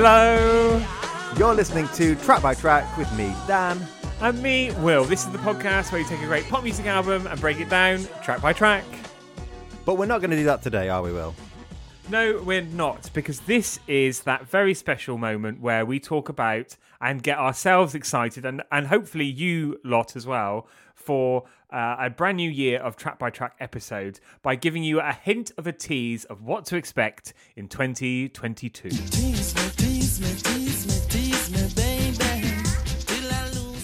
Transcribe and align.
Hello, 0.00 0.80
You're 1.36 1.56
listening 1.56 1.88
to 1.94 2.14
Track 2.14 2.40
by 2.40 2.54
Track 2.54 2.96
with 2.96 3.12
me, 3.14 3.34
Dan. 3.48 3.84
and 4.20 4.40
me, 4.40 4.70
Will. 4.74 5.04
This 5.04 5.26
is 5.26 5.32
the 5.32 5.38
podcast 5.38 5.90
where 5.90 6.00
we 6.00 6.08
take 6.08 6.22
a 6.22 6.26
great 6.26 6.48
pop 6.48 6.62
music 6.62 6.86
album 6.86 7.26
and 7.26 7.40
break 7.40 7.58
it 7.58 7.68
down 7.68 8.06
track 8.22 8.40
by 8.40 8.52
track. 8.52 8.84
But 9.84 9.98
we're 9.98 10.06
not 10.06 10.20
going 10.20 10.30
to 10.30 10.36
do 10.36 10.44
that 10.44 10.62
today, 10.62 10.88
are 10.88 11.02
we, 11.02 11.12
Will? 11.12 11.34
No, 12.08 12.40
we're 12.44 12.62
not, 12.62 13.10
because 13.12 13.40
this 13.40 13.80
is 13.88 14.20
that 14.20 14.46
very 14.46 14.72
special 14.72 15.18
moment 15.18 15.60
where 15.60 15.84
we 15.84 15.98
talk 15.98 16.28
about 16.28 16.76
and 17.00 17.20
get 17.20 17.36
ourselves 17.36 17.96
excited, 17.96 18.46
and, 18.46 18.62
and 18.70 18.86
hopefully 18.86 19.26
you 19.26 19.80
lot 19.82 20.14
as 20.14 20.28
well, 20.28 20.68
for 20.94 21.42
uh, 21.70 21.96
a 21.98 22.10
brand 22.10 22.36
new 22.36 22.50
year 22.50 22.78
of 22.80 22.96
track 22.96 23.18
by 23.18 23.30
track 23.30 23.54
episodes 23.60 24.20
by 24.42 24.54
giving 24.54 24.82
you 24.82 25.00
a 25.00 25.12
hint 25.12 25.52
of 25.58 25.66
a 25.66 25.72
tease 25.72 26.24
of 26.24 26.42
what 26.42 26.64
to 26.66 26.76
expect 26.76 27.34
in 27.56 27.68
2022. 27.68 28.88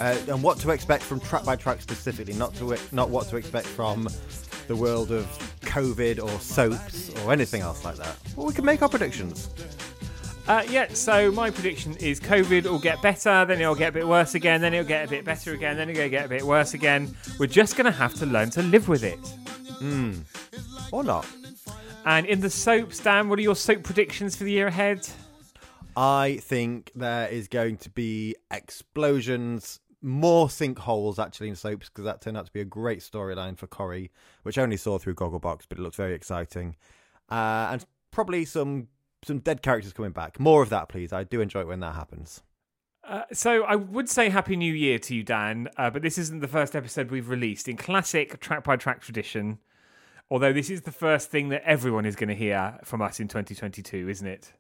Uh, 0.01 0.17
and 0.29 0.43
what 0.43 0.59
to 0.59 0.71
expect 0.71 1.03
from 1.03 1.21
Track 1.21 1.45
by 1.45 1.57
Track 1.57 1.81
specifically, 1.81 2.35
not 2.35 2.55
to 2.57 2.77
not 2.93 3.11
what 3.11 3.29
to 3.29 3.37
expect 3.37 3.67
from 3.67 4.09
the 4.67 4.75
world 4.75 5.13
of 5.13 5.25
COVID 5.61 6.23
or 6.23 6.41
soaps 6.41 7.11
or 7.21 7.33
anything 7.33 7.63
else 7.63 7.85
like 7.85 7.97
that. 7.97 8.17
Well, 8.37 8.47
we 8.47 8.53
can 8.53 8.65
make 8.65 8.83
our 8.83 8.89
predictions. 8.89 9.49
Uh, 10.47 10.63
yeah, 10.69 10.87
so 10.93 11.33
my 11.33 11.51
prediction 11.51 11.97
is 11.97 12.21
COVID 12.21 12.65
will 12.65 12.79
get 12.79 13.01
better, 13.01 13.47
then 13.47 13.63
it'll 13.63 13.75
get 13.75 13.89
a 13.89 13.93
bit 13.93 14.07
worse 14.07 14.35
again, 14.35 14.61
then 14.61 14.75
it'll 14.75 14.87
get 14.87 15.07
a 15.07 15.09
bit 15.09 15.25
better 15.25 15.55
again, 15.55 15.79
then 15.79 15.89
it'll 15.89 16.11
get 16.11 16.27
a 16.27 16.29
bit 16.29 16.43
worse 16.43 16.75
again. 16.75 17.17
We're 17.39 17.47
just 17.47 17.77
going 17.77 17.87
to 17.87 17.97
have 17.97 18.13
to 18.17 18.27
learn 18.27 18.51
to 18.51 18.63
live 18.63 18.87
with 18.87 19.05
it. 19.05 19.19
Or 20.93 21.03
not. 21.03 21.27
And 22.05 22.27
in 22.27 22.41
the 22.41 22.51
soaps, 22.51 23.01
Dan, 23.01 23.31
what 23.31 23.39
are 23.39 23.43
your 23.43 23.57
soap 23.57 23.85
predictions 23.85 24.37
for 24.37 24.45
the 24.45 24.53
year 24.53 24.67
ahead? 24.67 25.09
I 25.97 26.41
think 26.43 26.93
there 26.95 27.29
is 27.29 27.49
going 27.49 27.79
to 27.79 27.89
be 27.89 28.37
explosions, 28.51 29.81
more 30.03 30.49
sinkholes 30.49 31.19
actually 31.19 31.49
in 31.49 31.57
soaps 31.57 31.89
because 31.89 32.05
that 32.05 32.21
turned 32.21 32.37
out 32.37 32.45
to 32.45 32.53
be 32.53 32.61
a 32.61 32.67
great 32.67 32.99
storyline 32.99 33.57
for 33.57 33.67
Corrie, 33.67 34.11
which 34.43 34.59
I 34.59 34.63
only 34.63 34.77
saw 34.77 34.99
through 34.99 35.15
Gogglebox, 35.15 35.63
but 35.71 35.79
it 35.79 35.81
looks 35.81 35.97
very 35.97 36.15
exciting. 36.15 36.77
Uh, 37.31 37.69
and 37.71 37.87
probably 38.11 38.45
some 38.45 38.89
some 39.27 39.39
dead 39.39 39.63
characters 39.63 39.93
coming 39.93 40.13
back. 40.13 40.39
More 40.39 40.63
of 40.63 40.71
that, 40.71 40.89
please. 40.89 41.13
I 41.13 41.25
do 41.25 41.41
enjoy 41.41 41.61
it 41.61 41.67
when 41.69 41.81
that 41.81 41.95
happens. 41.95 42.43
Uh, 43.07 43.23
so 43.33 43.65
I 43.65 43.77
would 43.77 44.09
say 44.09 44.31
Happy 44.31 44.57
New 44.57 44.73
Year 44.73 44.99
to 45.01 45.15
you, 45.15 45.23
Dan, 45.23 45.69
uh, 45.77 45.91
but 45.91 46.03
this 46.03 46.17
isn't 46.17 46.41
the 46.41 46.49
first 46.49 46.75
episode 46.75 47.11
we've 47.11 47.29
released 47.29 47.69
in 47.69 47.77
classic 47.77 48.41
track 48.41 48.65
by 48.65 48.77
track 48.77 49.03
tradition. 49.03 49.59
Although 50.31 50.55
this 50.55 50.71
is 50.71 50.83
the 50.83 50.93
first 50.93 51.31
thing 51.31 51.51
that 51.51 51.63
everyone 51.65 52.07
is 52.07 52.17
going 52.17 52.31
to 52.31 52.35
hear 52.35 52.79
from 52.83 53.03
us 53.03 53.21
in 53.21 53.29
2022, 53.29 54.09
isn't 54.09 54.27
it? 54.27 54.53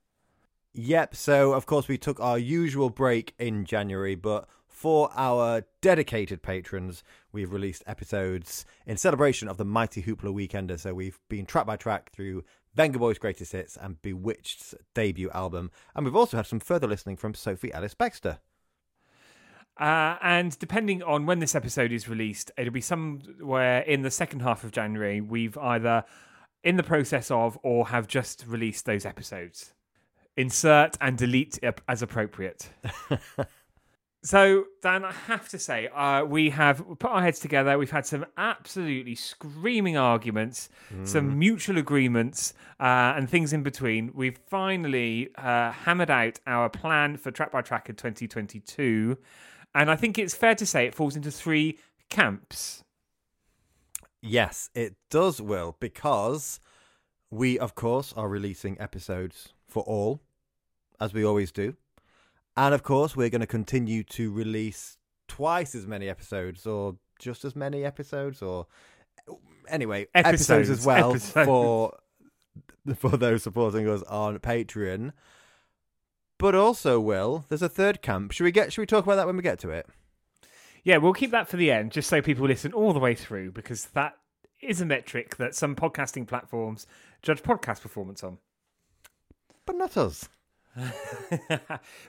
Yep. 0.74 1.14
So 1.14 1.54
of 1.54 1.64
course 1.64 1.88
we 1.88 1.96
took 1.96 2.20
our 2.20 2.38
usual 2.38 2.90
break 2.90 3.34
in 3.38 3.64
January, 3.64 4.14
but 4.14 4.46
for 4.68 5.08
our 5.14 5.62
dedicated 5.80 6.42
patrons, 6.42 7.02
we've 7.32 7.52
released 7.52 7.82
episodes 7.86 8.66
in 8.86 8.98
celebration 8.98 9.48
of 9.48 9.56
the 9.56 9.64
Mighty 9.64 10.02
Hoopla 10.02 10.34
Weekender. 10.34 10.78
So 10.78 10.92
we've 10.92 11.18
been 11.30 11.46
track 11.46 11.64
by 11.64 11.76
track 11.76 12.12
through 12.12 12.44
Vengaboys' 12.76 13.20
Greatest 13.20 13.52
Hits 13.52 13.76
and 13.76 14.00
B*Witched's 14.02 14.74
debut 14.94 15.30
album, 15.30 15.70
and 15.94 16.04
we've 16.04 16.16
also 16.16 16.36
had 16.36 16.46
some 16.46 16.60
further 16.60 16.86
listening 16.86 17.16
from 17.16 17.34
Sophie 17.34 17.72
Ellis-Bextor. 17.72 18.38
Uh, 19.78 20.16
and 20.22 20.56
depending 20.58 21.02
on 21.02 21.26
when 21.26 21.40
this 21.40 21.54
episode 21.54 21.90
is 21.90 22.08
released, 22.08 22.50
it'll 22.56 22.72
be 22.72 22.80
somewhere 22.80 23.80
in 23.80 24.02
the 24.02 24.10
second 24.10 24.40
half 24.40 24.62
of 24.62 24.70
January. 24.70 25.20
We've 25.20 25.58
either 25.58 26.04
in 26.62 26.76
the 26.76 26.82
process 26.82 27.30
of 27.30 27.58
or 27.62 27.88
have 27.88 28.06
just 28.06 28.44
released 28.46 28.86
those 28.86 29.04
episodes. 29.04 29.74
Insert 30.36 30.96
and 31.00 31.16
delete 31.18 31.58
as 31.88 32.02
appropriate. 32.02 32.70
so, 34.24 34.64
Dan, 34.80 35.04
I 35.04 35.12
have 35.12 35.50
to 35.50 35.58
say, 35.58 35.88
uh, 35.88 36.24
we 36.24 36.48
have 36.48 36.82
put 36.98 37.10
our 37.10 37.20
heads 37.20 37.40
together. 37.40 37.76
We've 37.76 37.90
had 37.90 38.06
some 38.06 38.24
absolutely 38.38 39.14
screaming 39.14 39.98
arguments, 39.98 40.70
some 41.04 41.38
mutual 41.38 41.76
agreements, 41.76 42.54
uh, 42.80 43.12
and 43.16 43.28
things 43.28 43.52
in 43.52 43.62
between. 43.62 44.12
We've 44.14 44.38
finally 44.48 45.28
uh, 45.36 45.72
hammered 45.72 46.10
out 46.10 46.40
our 46.46 46.70
plan 46.70 47.18
for 47.18 47.30
track 47.30 47.52
by 47.52 47.60
track 47.60 47.90
in 47.90 47.96
2022. 47.96 49.18
And 49.74 49.90
I 49.90 49.96
think 49.96 50.18
it's 50.18 50.34
fair 50.34 50.54
to 50.54 50.64
say 50.64 50.86
it 50.86 50.94
falls 50.94 51.16
into 51.16 51.30
three 51.30 51.78
camps. 52.08 52.82
Yes, 54.22 54.70
it 54.74 54.94
does, 55.10 55.42
Will, 55.42 55.76
because 55.80 56.60
we, 57.30 57.58
of 57.58 57.74
course, 57.74 58.14
are 58.16 58.28
releasing 58.28 58.80
episodes 58.80 59.52
for 59.68 59.82
all, 59.82 60.22
as 60.98 61.12
we 61.12 61.22
always 61.22 61.52
do. 61.52 61.76
And 62.56 62.74
of 62.74 62.82
course, 62.82 63.16
we're 63.16 63.30
going 63.30 63.40
to 63.40 63.46
continue 63.46 64.04
to 64.04 64.30
release 64.32 64.96
twice 65.28 65.74
as 65.74 65.86
many 65.86 66.08
episodes, 66.08 66.66
or 66.66 66.96
just 67.18 67.44
as 67.44 67.56
many 67.56 67.84
episodes, 67.84 68.42
or 68.42 68.66
anyway, 69.68 70.06
episodes, 70.14 70.50
Episodes, 70.50 70.70
as 70.70 70.86
well 70.86 71.10
episodes. 71.10 71.46
for 71.46 71.98
for 72.96 73.16
those 73.16 73.42
supporting 73.42 73.88
us 73.88 74.02
on 74.02 74.38
Patreon. 74.38 75.12
But 76.38 76.54
also, 76.54 77.00
Will, 77.00 77.44
there's 77.48 77.62
a 77.62 77.68
third 77.68 78.02
camp. 78.02 78.32
Should 78.32 78.44
we 78.44 78.52
get? 78.52 78.72
Should 78.72 78.82
we 78.82 78.86
talk 78.86 79.04
about 79.04 79.16
that 79.16 79.26
when 79.26 79.36
we 79.36 79.42
get 79.42 79.58
to 79.60 79.70
it? 79.70 79.86
Yeah, 80.84 80.98
we'll 80.98 81.14
keep 81.14 81.30
that 81.30 81.48
for 81.48 81.56
the 81.56 81.70
end, 81.70 81.92
just 81.92 82.10
so 82.10 82.20
people 82.20 82.46
listen 82.46 82.72
all 82.72 82.92
the 82.92 82.98
way 82.98 83.14
through, 83.14 83.52
because 83.52 83.86
that 83.94 84.16
is 84.60 84.80
a 84.80 84.86
metric 84.86 85.36
that 85.36 85.54
some 85.54 85.74
podcasting 85.74 86.26
platforms 86.26 86.86
judge 87.22 87.42
podcast 87.42 87.80
performance 87.80 88.22
on. 88.22 88.38
But 89.66 89.76
not 89.76 89.96
us. 89.96 90.28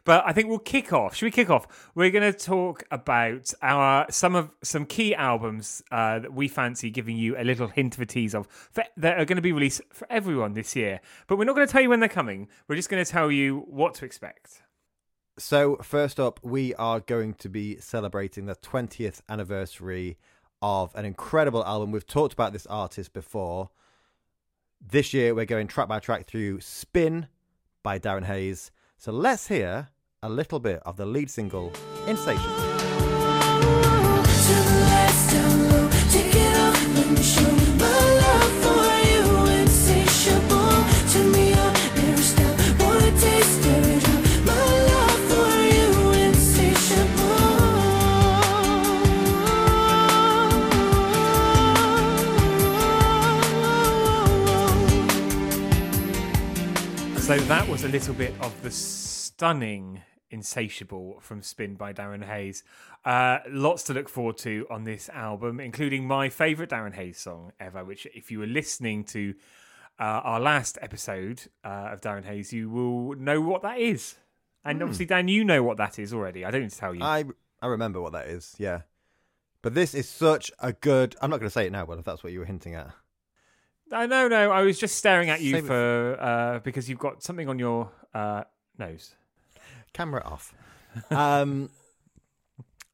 but 0.06 0.24
I 0.26 0.34
think 0.34 0.50
we'll 0.50 0.60
kick 0.60 0.92
off. 0.92 1.16
Should 1.16 1.26
we 1.26 1.32
kick 1.32 1.50
off? 1.50 1.92
We're 1.94 2.10
going 2.10 2.32
to 2.32 2.38
talk 2.38 2.84
about 2.90 3.54
our 3.62 4.08
some 4.10 4.36
of 4.36 4.52
some 4.64 4.86
key 4.86 5.14
albums 5.14 5.84
uh, 5.92 6.20
that 6.20 6.34
we 6.34 6.48
fancy 6.48 6.90
giving 6.90 7.18
you 7.18 7.38
a 7.38 7.44
little 7.44 7.68
hint 7.68 7.96
of 7.96 8.02
a 8.02 8.06
tease 8.06 8.34
of 8.34 8.48
for, 8.48 8.84
that 8.98 9.20
are 9.20 9.26
going 9.26 9.36
to 9.36 9.42
be 9.42 9.52
released 9.52 9.82
for 9.92 10.08
everyone 10.10 10.54
this 10.54 10.76
year. 10.76 11.00
But 11.28 11.38
we're 11.38 11.46
not 11.46 11.56
going 11.56 11.68
to 11.68 11.72
tell 11.72 11.82
you 11.82 11.90
when 11.90 12.00
they're 12.00 12.10
coming. 12.10 12.48
We're 12.68 12.76
just 12.76 12.90
going 12.90 13.04
to 13.04 13.10
tell 13.10 13.32
you 13.32 13.66
what 13.68 13.94
to 13.96 14.06
expect. 14.06 14.64
So, 15.38 15.76
first 15.78 16.20
up, 16.20 16.40
we 16.44 16.74
are 16.76 17.02
going 17.02 17.34
to 17.36 17.50
be 17.50 17.78
celebrating 17.80 18.46
the 18.46 18.56
20th 18.56 19.22
anniversary 19.28 20.18
of 20.62 20.96
an 20.96 21.04
incredible 21.04 21.64
album. 21.66 21.92
We've 21.92 22.08
talked 22.08 22.34
about 22.34 22.54
this 22.54 22.66
artist 22.68 23.12
before. 23.12 23.70
This 24.80 25.14
year, 25.14 25.36
we're 25.36 25.46
going 25.46 25.68
track 25.68 25.90
by 25.90 26.00
track 26.00 26.26
through 26.26 26.62
Spin 26.62 27.28
by 27.86 28.00
Darren 28.00 28.26
Hayes. 28.26 28.72
So, 28.98 29.12
let's 29.12 29.48
hear 29.48 29.90
a 30.24 30.30
little 30.30 30.60
bit 30.60 30.82
of 30.88 30.98
the 30.98 31.06
lead 31.06 31.30
single, 31.30 31.72
Insatiable. 32.08 32.75
Little 57.96 58.14
bit 58.16 58.34
of 58.42 58.62
the 58.62 58.70
stunning 58.70 60.02
Insatiable 60.30 61.18
from 61.22 61.42
Spin 61.42 61.76
by 61.76 61.94
Darren 61.94 62.26
Hayes. 62.26 62.62
Uh, 63.06 63.38
lots 63.48 63.84
to 63.84 63.94
look 63.94 64.10
forward 64.10 64.38
to 64.40 64.68
on 64.70 64.84
this 64.84 65.08
album, 65.08 65.62
including 65.62 66.06
my 66.06 66.28
favourite 66.28 66.70
Darren 66.70 66.94
Hayes 66.96 67.18
song 67.18 67.54
ever, 67.58 67.86
which, 67.86 68.06
if 68.14 68.30
you 68.30 68.40
were 68.40 68.48
listening 68.48 69.06
to 69.06 69.34
uh, 69.98 70.04
our 70.26 70.42
last 70.42 70.78
episode 70.82 71.44
uh, 71.64 71.92
of 71.94 72.02
Darren 72.02 72.26
Hayes, 72.26 72.52
you 72.52 72.70
will 72.70 73.16
know 73.16 73.40
what 73.40 73.62
that 73.62 73.80
is. 73.80 74.16
And 74.66 74.82
obviously, 74.84 75.06
Dan, 75.06 75.30
you 75.30 75.46
know 75.46 75.64
what 75.64 75.78
that 75.78 75.98
is 75.98 76.14
already. 76.14 76.44
I 76.44 76.52
don't 76.52 76.64
need 76.64 76.72
to 76.72 76.78
tell 76.78 76.94
you. 76.94 77.02
I, 77.02 77.24
I 77.62 77.68
remember 77.68 78.02
what 78.02 78.12
that 78.12 78.28
is, 78.28 78.56
yeah. 78.58 78.82
But 79.62 79.74
this 79.74 79.94
is 79.94 80.10
such 80.10 80.52
a 80.60 80.74
good. 80.74 81.16
I'm 81.22 81.30
not 81.30 81.40
going 81.40 81.48
to 81.48 81.54
say 81.54 81.68
it 81.68 81.72
now, 81.72 81.86
but 81.86 81.98
if 81.98 82.04
that's 82.04 82.26
what 82.26 82.34
you 82.34 82.40
were 82.40 82.46
hinting 82.46 82.76
at. 82.76 82.92
I 83.92 84.06
no, 84.08 84.28
no. 84.28 84.52
I 84.52 84.62
was 84.62 84.80
just 84.80 84.96
staring 84.98 85.30
at 85.30 85.42
you 85.42 85.54
Save 85.54 85.66
it 85.66 85.68
for 85.68 86.18
uh, 86.20 86.60
because 86.60 86.90
you've 86.90 87.00
got 87.00 87.24
something 87.24 87.48
on 87.48 87.60
your 87.60 87.92
uh, 88.14 88.44
nose. 88.78 89.16
camera 89.94 90.24
off. 90.26 90.54
Um, 91.12 91.70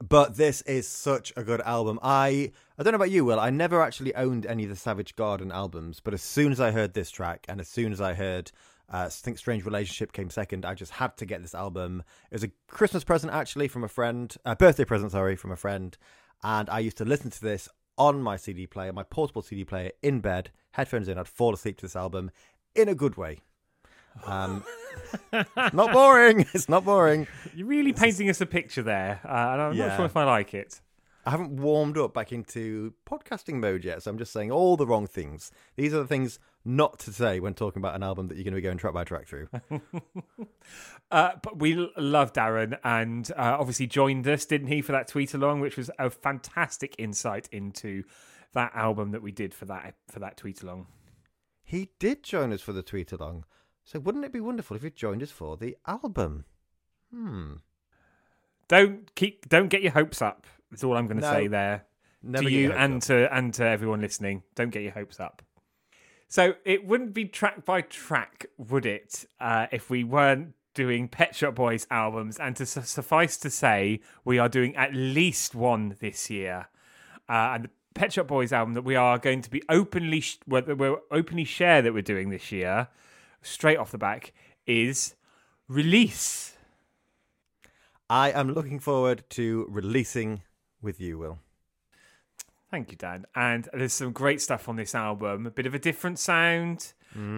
but 0.02 0.36
this 0.36 0.62
is 0.64 0.88
such 0.88 1.32
a 1.38 1.44
good 1.44 1.62
album. 1.62 2.00
I 2.02 2.52
I 2.78 2.84
don't 2.84 2.94
know 2.94 2.98
about 2.98 3.12
you, 3.12 3.24
Will. 3.24 3.40
I 3.40 3.52
never 3.52 3.82
actually 3.82 4.16
owned 4.16 4.46
any 4.46 4.64
of 4.64 4.70
the 4.70 4.76
Savage 4.76 5.16
Garden 5.16 5.52
albums, 5.52 6.00
but 6.00 6.14
as 6.14 6.22
soon 6.22 6.52
as 6.52 6.60
I 6.60 6.72
heard 6.72 6.94
this 6.94 7.12
track, 7.12 7.46
and 7.48 7.62
as 7.62 7.68
soon 7.68 7.92
as 7.92 8.02
I 8.02 8.14
heard 8.14 8.52
uh, 8.92 9.06
I 9.06 9.10
think 9.10 9.38
Strange 9.38 9.64
Relationship 9.64 10.12
came 10.12 10.30
second, 10.30 10.66
I 10.66 10.74
just 10.74 10.94
had 10.94 11.16
to 11.18 11.26
get 11.26 11.42
this 11.42 11.56
album. 11.56 12.04
It 12.30 12.36
was 12.36 12.44
a 12.44 12.52
Christmas 12.68 13.04
present 13.04 13.32
actually 13.32 13.68
from 13.68 13.84
a 13.84 13.88
friend, 13.88 14.36
a 14.44 14.56
birthday 14.56 14.86
present, 14.86 15.12
sorry, 15.12 15.36
from 15.36 15.52
a 15.52 15.56
friend, 15.56 15.98
and 16.44 16.70
I 16.70 16.80
used 16.80 16.98
to 16.98 17.06
listen 17.06 17.30
to 17.30 17.42
this 17.42 17.70
on 17.98 18.22
my 18.22 18.36
CD 18.36 18.68
player, 18.68 18.92
my 18.92 19.04
portable 19.04 19.44
CD 19.44 19.64
player, 19.64 19.92
in 20.02 20.20
bed, 20.20 20.52
headphones 20.72 21.08
in. 21.08 21.18
I'd 21.18 21.28
fall 21.28 21.54
asleep 21.54 21.78
to 21.78 21.82
this 21.86 21.96
album 21.96 22.32
in 22.76 22.88
a 22.90 22.96
good 22.96 23.18
way. 23.18 23.40
Um, 24.26 24.64
it's 25.32 25.50
not 25.74 25.94
boring. 25.94 26.42
It's 26.54 26.68
not 26.70 26.84
boring. 26.86 27.28
You're 27.56 27.68
really 27.68 27.94
painting 27.94 28.30
us 28.30 28.42
a 28.42 28.46
picture 28.46 28.84
there, 28.84 29.22
uh, 29.26 29.30
and 29.54 29.62
I'm 29.62 29.74
Yeah. 29.74 29.88
not 29.88 29.96
sure 29.98 30.06
if 30.06 30.18
I 30.18 30.24
like 30.26 30.54
it. 30.54 30.82
I 31.24 31.30
haven't 31.30 31.52
warmed 31.58 32.00
up 32.00 32.16
back 32.16 32.32
into 32.32 32.94
podcasting 33.08 33.60
mode 33.60 33.86
yet, 33.86 34.02
so 34.02 34.10
I'm 34.10 34.18
just 34.18 34.34
saying 34.34 34.50
all 34.52 34.76
the 34.76 34.88
wrong 34.88 35.06
things. 35.06 35.52
These 35.76 35.94
are 35.94 36.00
the 36.00 36.08
things 36.08 36.40
not 36.66 36.98
to 37.00 37.14
say 37.14 37.40
when 37.40 37.54
talking 37.54 37.80
about 37.80 37.94
an 37.96 38.02
album 38.02 38.28
that 38.28 38.36
you're 38.38 38.44
going 38.44 38.54
to 38.54 38.58
be 38.58 38.62
going 38.64 38.80
track 38.80 38.94
by 38.94 39.04
track 39.04 39.28
through. 39.28 39.48
Uh, 41.12 41.32
but 41.44 41.60
we 41.60 41.78
l- 41.78 41.90
love 41.98 42.32
Darren, 42.32 42.78
and 42.86 43.30
uh, 43.32 43.58
obviously 43.60 43.86
joined 43.86 44.26
us, 44.30 44.46
didn't 44.46 44.68
he, 44.68 44.82
for 44.82 44.94
that 44.94 45.10
tweet 45.10 45.34
along, 45.34 45.60
which 45.60 45.76
was 45.76 45.92
a 46.00 46.10
fantastic 46.10 46.96
insight 46.98 47.50
into 47.52 48.04
that 48.54 48.72
album 48.76 49.12
that 49.12 49.22
we 49.22 49.32
did 49.32 49.54
for 49.54 49.66
that 49.66 49.96
for 50.10 50.20
that 50.20 50.38
tweet 50.38 50.62
along. 50.62 50.88
he 51.64 51.90
did 52.00 52.24
join 52.24 52.52
us 52.52 52.62
for 52.62 52.74
the 52.74 52.84
tweet 52.84 53.12
along, 53.12 53.46
so 53.84 54.00
wouldn't 54.00 54.26
it 54.26 54.34
be 54.34 54.40
wonderful 54.42 54.76
if 54.76 54.84
he 54.84 54.90
joined 54.90 55.24
us 55.24 55.32
for 55.32 55.56
the 55.58 55.78
album? 55.88 56.46
Hmm. 57.14 57.54
Don't 58.68 59.14
keep, 59.16 59.50
don't 59.50 59.68
get 59.68 59.82
your 59.82 59.92
hopes 59.92 60.22
up. 60.22 60.48
That's 60.70 60.84
all 60.84 60.96
I'm 60.96 61.08
going 61.08 61.20
to 61.20 61.28
No. 61.28 61.34
say 61.34 61.48
there 61.48 61.86
Never 62.24 62.46
to 62.46 62.52
you 62.52 62.72
and 62.72 62.96
up. 62.96 63.02
to 63.04 63.36
and 63.36 63.54
to 63.56 63.66
everyone 63.66 64.02
listening. 64.02 64.44
Don't 64.56 64.70
get 64.70 64.84
your 64.84 64.94
hopes 64.94 65.20
up. 65.20 65.42
So 66.28 66.54
it 66.64 66.86
wouldn't 66.86 67.14
be 67.14 67.26
track 67.26 67.66
by 67.66 67.82
track, 67.82 68.46
would 68.58 68.86
it, 68.86 69.26
uh, 69.42 69.68
if 69.74 69.90
we 69.90 70.06
weren't 70.06 70.54
doing 70.74 71.10
Pet 71.10 71.36
Shop 71.36 71.56
Boys 71.56 71.86
albums? 71.92 72.40
And 72.40 72.56
to 72.56 72.66
su- 72.66 72.84
suffice 72.84 73.36
to 73.38 73.50
say, 73.50 74.00
we 74.24 74.40
are 74.40 74.48
doing 74.48 74.74
at 74.78 74.94
least 74.94 75.54
one 75.54 75.98
this 76.00 76.30
year. 76.30 76.68
Uh, 77.28 77.52
and 77.56 77.70
Pet 77.94 78.14
Shop 78.14 78.28
Boys 78.28 78.52
album 78.54 78.74
that 78.74 78.84
we 78.84 78.96
are 78.96 79.18
going 79.18 79.42
to 79.42 79.50
be 79.50 79.62
openly 79.70 80.22
sh- 80.22 80.40
we're 80.48 80.98
openly 81.12 81.44
share 81.44 81.82
that 81.82 81.94
we're 81.94 82.02
doing 82.02 82.30
this 82.30 82.52
year, 82.52 82.88
straight 83.42 83.78
off 83.78 83.92
the 83.92 83.98
back, 83.98 84.34
is 84.66 85.16
Release. 85.68 86.58
I 88.10 88.32
am 88.32 88.54
looking 88.54 88.80
forward 88.80 89.24
to 89.32 89.66
releasing 89.70 90.42
with 90.82 91.00
you, 91.00 91.18
Will. 91.18 91.40
Thank 92.70 92.92
you, 92.92 92.98
Dan. 92.98 93.26
And 93.36 93.70
there's 93.74 93.94
some 93.94 94.12
great 94.12 94.42
stuff 94.42 94.68
on 94.68 94.76
this 94.76 94.94
album. 94.94 95.48
A 95.48 95.52
bit 95.52 95.66
of 95.66 95.74
a 95.74 95.80
different 95.80 96.20
sound. 96.20 96.92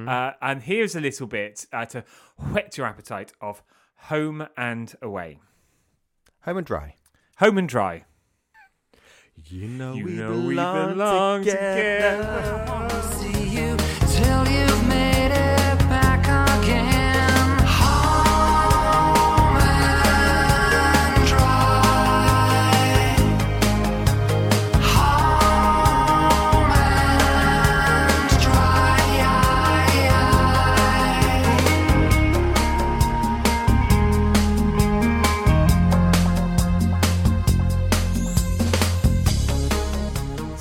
Uh, 0.07 0.31
and 0.41 0.63
here's 0.63 0.95
a 0.95 0.99
little 0.99 1.27
bit 1.27 1.65
uh, 1.73 1.85
to 1.85 2.03
whet 2.37 2.75
your 2.77 2.87
appetite 2.87 3.33
of 3.41 3.61
Home 3.95 4.47
and 4.57 4.95
Away. 5.01 5.39
Home 6.41 6.57
and 6.57 6.65
dry. 6.65 6.95
Home 7.37 7.57
and 7.57 7.69
Dry. 7.69 8.05
You 9.49 9.67
know, 9.67 9.93
You 9.93 10.05
we, 10.05 10.11
know 10.13 10.31
we 10.39 10.55
belong 10.55 10.93
belong 10.93 11.43
together. 11.43 12.23
together. 12.23 13.42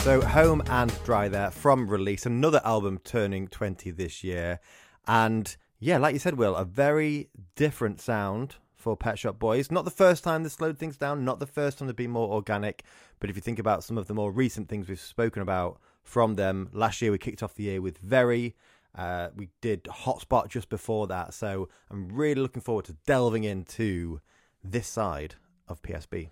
So, 0.03 0.21
Home 0.21 0.65
and 0.67 0.93
Dry 1.05 1.29
there 1.29 1.53
from 1.53 1.87
release, 1.87 2.27
another 2.27 2.61
album 2.65 2.99
turning 3.05 3.47
20 3.47 3.93
this 3.93 4.25
year. 4.25 4.59
And 5.07 5.57
yeah, 5.79 5.99
like 5.99 6.13
you 6.13 6.19
said, 6.19 6.37
Will, 6.37 6.57
a 6.57 6.65
very 6.65 7.31
different 7.55 8.01
sound 8.01 8.57
for 8.75 8.97
Pet 8.97 9.17
Shop 9.17 9.39
Boys. 9.39 9.71
Not 9.71 9.85
the 9.85 9.93
first 9.93 10.25
time 10.25 10.43
they 10.43 10.49
slowed 10.49 10.77
things 10.77 10.97
down, 10.97 11.25
not 11.25 11.39
the 11.39 11.47
first 11.47 11.79
time 11.79 11.87
they've 11.87 11.95
been 11.95 12.11
more 12.11 12.33
organic. 12.33 12.83
But 13.21 13.31
if 13.31 13.37
you 13.37 13.43
think 13.43 13.61
about 13.61 13.85
some 13.85 13.97
of 13.97 14.09
the 14.09 14.13
more 14.13 14.33
recent 14.33 14.69
things 14.69 14.89
we've 14.89 14.99
spoken 14.99 15.41
about 15.41 15.79
from 16.03 16.35
them, 16.35 16.71
last 16.73 17.01
year 17.01 17.13
we 17.13 17.19
kicked 17.19 17.45
off 17.45 17.55
the 17.55 17.63
year 17.63 17.81
with 17.81 17.99
Very. 17.99 18.57
Uh, 18.97 19.29
we 19.37 19.51
did 19.61 19.85
Hotspot 19.85 20.49
just 20.49 20.69
before 20.69 21.07
that. 21.07 21.33
So, 21.33 21.69
I'm 21.93 22.09
really 22.09 22.43
looking 22.43 22.61
forward 22.61 22.87
to 22.87 22.97
delving 23.07 23.45
into 23.45 24.21
this 24.65 24.89
side 24.89 25.37
of 25.69 25.81
PSB. 25.81 26.31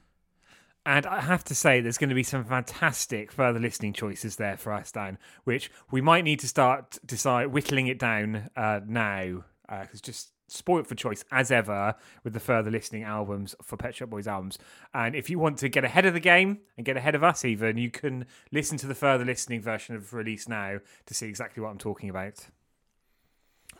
And 0.86 1.06
I 1.06 1.20
have 1.20 1.44
to 1.44 1.54
say, 1.54 1.80
there's 1.80 1.98
going 1.98 2.08
to 2.08 2.14
be 2.14 2.22
some 2.22 2.44
fantastic 2.44 3.30
further 3.30 3.58
listening 3.58 3.92
choices 3.92 4.36
there 4.36 4.56
for 4.56 4.72
us, 4.72 4.90
Dan, 4.90 5.18
which 5.44 5.70
we 5.90 6.00
might 6.00 6.24
need 6.24 6.40
to 6.40 6.48
start 6.48 6.98
decide 7.04 7.48
whittling 7.48 7.86
it 7.86 7.98
down 7.98 8.50
uh, 8.56 8.80
now. 8.86 9.44
Because 9.68 10.00
just 10.00 10.30
spoilt 10.48 10.86
for 10.86 10.94
choice 10.94 11.24
as 11.30 11.50
ever 11.50 11.94
with 12.24 12.32
the 12.32 12.40
further 12.40 12.70
listening 12.70 13.04
albums 13.04 13.54
for 13.62 13.76
Pet 13.76 13.94
Shop 13.94 14.10
Boys 14.10 14.26
albums. 14.26 14.58
And 14.92 15.14
if 15.14 15.30
you 15.30 15.38
want 15.38 15.58
to 15.58 15.68
get 15.68 15.84
ahead 15.84 16.06
of 16.06 16.14
the 16.14 16.20
game 16.20 16.58
and 16.76 16.84
get 16.84 16.96
ahead 16.96 17.14
of 17.14 17.22
us, 17.22 17.44
even 17.44 17.78
you 17.78 17.90
can 17.90 18.26
listen 18.50 18.76
to 18.78 18.86
the 18.86 18.94
further 18.94 19.24
listening 19.24 19.62
version 19.62 19.94
of 19.94 20.12
Release 20.12 20.48
Now 20.48 20.78
to 21.06 21.14
see 21.14 21.28
exactly 21.28 21.62
what 21.62 21.70
I'm 21.70 21.78
talking 21.78 22.10
about. 22.10 22.46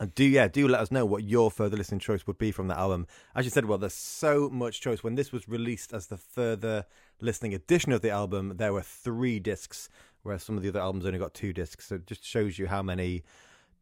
And 0.01 0.15
do 0.15 0.23
yeah, 0.23 0.47
do 0.47 0.67
let 0.67 0.81
us 0.81 0.89
know 0.89 1.05
what 1.05 1.25
your 1.25 1.51
further 1.51 1.77
listening 1.77 1.99
choice 1.99 2.25
would 2.25 2.39
be 2.39 2.51
from 2.51 2.67
that 2.69 2.79
album. 2.79 3.05
As 3.35 3.45
you 3.45 3.51
said, 3.51 3.65
well, 3.65 3.77
there's 3.77 3.93
so 3.93 4.49
much 4.49 4.81
choice. 4.81 5.03
When 5.03 5.13
this 5.13 5.31
was 5.31 5.47
released 5.47 5.93
as 5.93 6.07
the 6.07 6.17
further 6.17 6.85
listening 7.21 7.53
edition 7.53 7.91
of 7.91 8.01
the 8.01 8.09
album, 8.09 8.57
there 8.57 8.73
were 8.73 8.81
three 8.81 9.39
discs, 9.39 9.89
whereas 10.23 10.41
some 10.41 10.57
of 10.57 10.63
the 10.63 10.69
other 10.69 10.79
albums 10.79 11.05
only 11.05 11.19
got 11.19 11.35
two 11.35 11.53
discs. 11.53 11.85
So 11.85 11.95
it 11.95 12.07
just 12.07 12.25
shows 12.25 12.57
you 12.57 12.65
how 12.65 12.81
many 12.81 13.21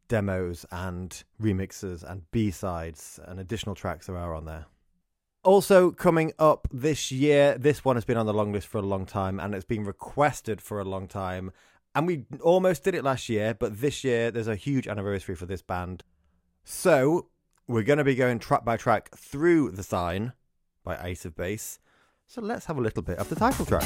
demos 0.08 0.66
and 0.70 1.24
remixes 1.40 2.02
and 2.02 2.30
B 2.32 2.50
sides 2.50 3.18
and 3.24 3.40
additional 3.40 3.74
tracks 3.74 4.06
there 4.06 4.18
are 4.18 4.34
on 4.34 4.44
there. 4.44 4.66
Also, 5.42 5.90
coming 5.90 6.34
up 6.38 6.68
this 6.70 7.10
year, 7.10 7.56
this 7.56 7.82
one 7.82 7.96
has 7.96 8.04
been 8.04 8.18
on 8.18 8.26
the 8.26 8.34
long 8.34 8.52
list 8.52 8.66
for 8.66 8.76
a 8.76 8.82
long 8.82 9.06
time 9.06 9.40
and 9.40 9.54
it's 9.54 9.64
been 9.64 9.84
requested 9.84 10.60
for 10.60 10.80
a 10.80 10.84
long 10.84 11.08
time. 11.08 11.50
And 11.94 12.06
we 12.06 12.26
almost 12.42 12.84
did 12.84 12.94
it 12.94 13.04
last 13.04 13.30
year, 13.30 13.54
but 13.54 13.80
this 13.80 14.04
year 14.04 14.30
there's 14.30 14.48
a 14.48 14.54
huge 14.54 14.86
anniversary 14.86 15.34
for 15.34 15.46
this 15.46 15.62
band. 15.62 16.04
So, 16.64 17.28
we're 17.66 17.82
going 17.82 17.98
to 17.98 18.04
be 18.04 18.14
going 18.14 18.38
track 18.38 18.64
by 18.64 18.76
track 18.76 19.10
through 19.16 19.72
The 19.72 19.82
Sign 19.82 20.32
by 20.84 20.98
Ace 21.02 21.24
of 21.24 21.34
Base. 21.34 21.78
So, 22.26 22.40
let's 22.40 22.66
have 22.66 22.78
a 22.78 22.80
little 22.80 23.02
bit 23.02 23.18
of 23.18 23.28
the 23.28 23.36
title 23.36 23.64
track. 23.66 23.84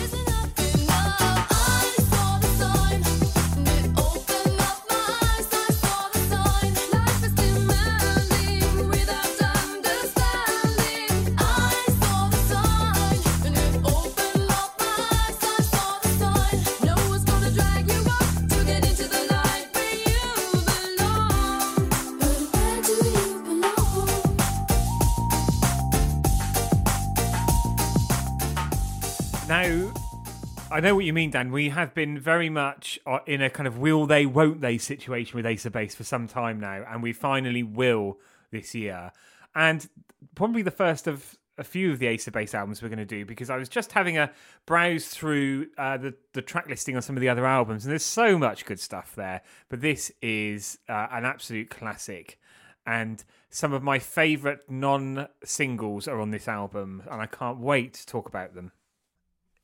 I 30.75 30.81
know 30.81 30.97
what 30.97 31.05
you 31.05 31.13
mean, 31.13 31.31
Dan. 31.31 31.53
We 31.53 31.69
have 31.69 31.95
been 31.95 32.19
very 32.19 32.51
much 32.51 32.99
uh, 33.07 33.21
in 33.27 33.41
a 33.41 33.49
kind 33.49 33.69
of 33.69 33.79
will 33.79 34.07
they, 34.07 34.27
won't 34.27 34.61
they 34.61 34.77
situation 34.77 35.37
with 35.37 35.47
Ace 35.47 35.65
of 35.65 35.73
Base 35.73 35.95
for 35.95 36.03
some 36.03 36.27
time 36.27 36.59
now, 36.59 36.85
and 36.91 37.01
we 37.01 37.13
finally 37.13 37.63
will 37.63 38.19
this 38.51 38.75
year. 38.75 39.13
And 39.55 39.89
probably 40.35 40.63
the 40.63 40.73
first 40.73 41.07
of 41.07 41.39
a 41.59 41.63
few 41.63 41.93
of 41.93 42.01
the 42.01 42.09
Ace 42.09 42.27
of 42.27 42.33
Base 42.33 42.55
albums 42.55 42.83
we're 42.83 42.89
going 42.89 42.99
to 42.99 43.05
do 43.05 43.25
because 43.25 43.51
I 43.51 43.57
was 43.57 43.69
just 43.69 43.93
having 43.93 44.19
a 44.19 44.33
browse 44.67 45.07
through 45.07 45.69
uh, 45.79 45.97
the 45.97 46.15
the 46.33 46.43
track 46.43 46.69
listing 46.69 46.97
on 46.97 47.03
some 47.03 47.17
of 47.17 47.21
the 47.21 47.29
other 47.29 47.47
albums, 47.47 47.85
and 47.85 47.93
there's 47.93 48.03
so 48.03 48.37
much 48.37 48.65
good 48.65 48.81
stuff 48.81 49.15
there. 49.15 49.43
But 49.69 49.81
this 49.81 50.11
is 50.23 50.81
uh, 50.89 51.07
an 51.13 51.25
absolute 51.25 51.71
classic. 51.71 52.41
And 52.85 53.23
some 53.49 53.73
of 53.73 53.85
my 53.85 54.01
favourite 54.01 54.69
non 54.69 55.29
singles 55.45 56.09
are 56.09 56.21
on 56.21 56.33
this 56.33 56.49
album, 56.49 57.05
and 57.09 57.23
I 57.23 57.27
can't 57.27 57.61
wait 57.61 57.95
to 57.95 58.07
talk 58.07 58.29
about 58.29 58.57
them. 58.57 58.73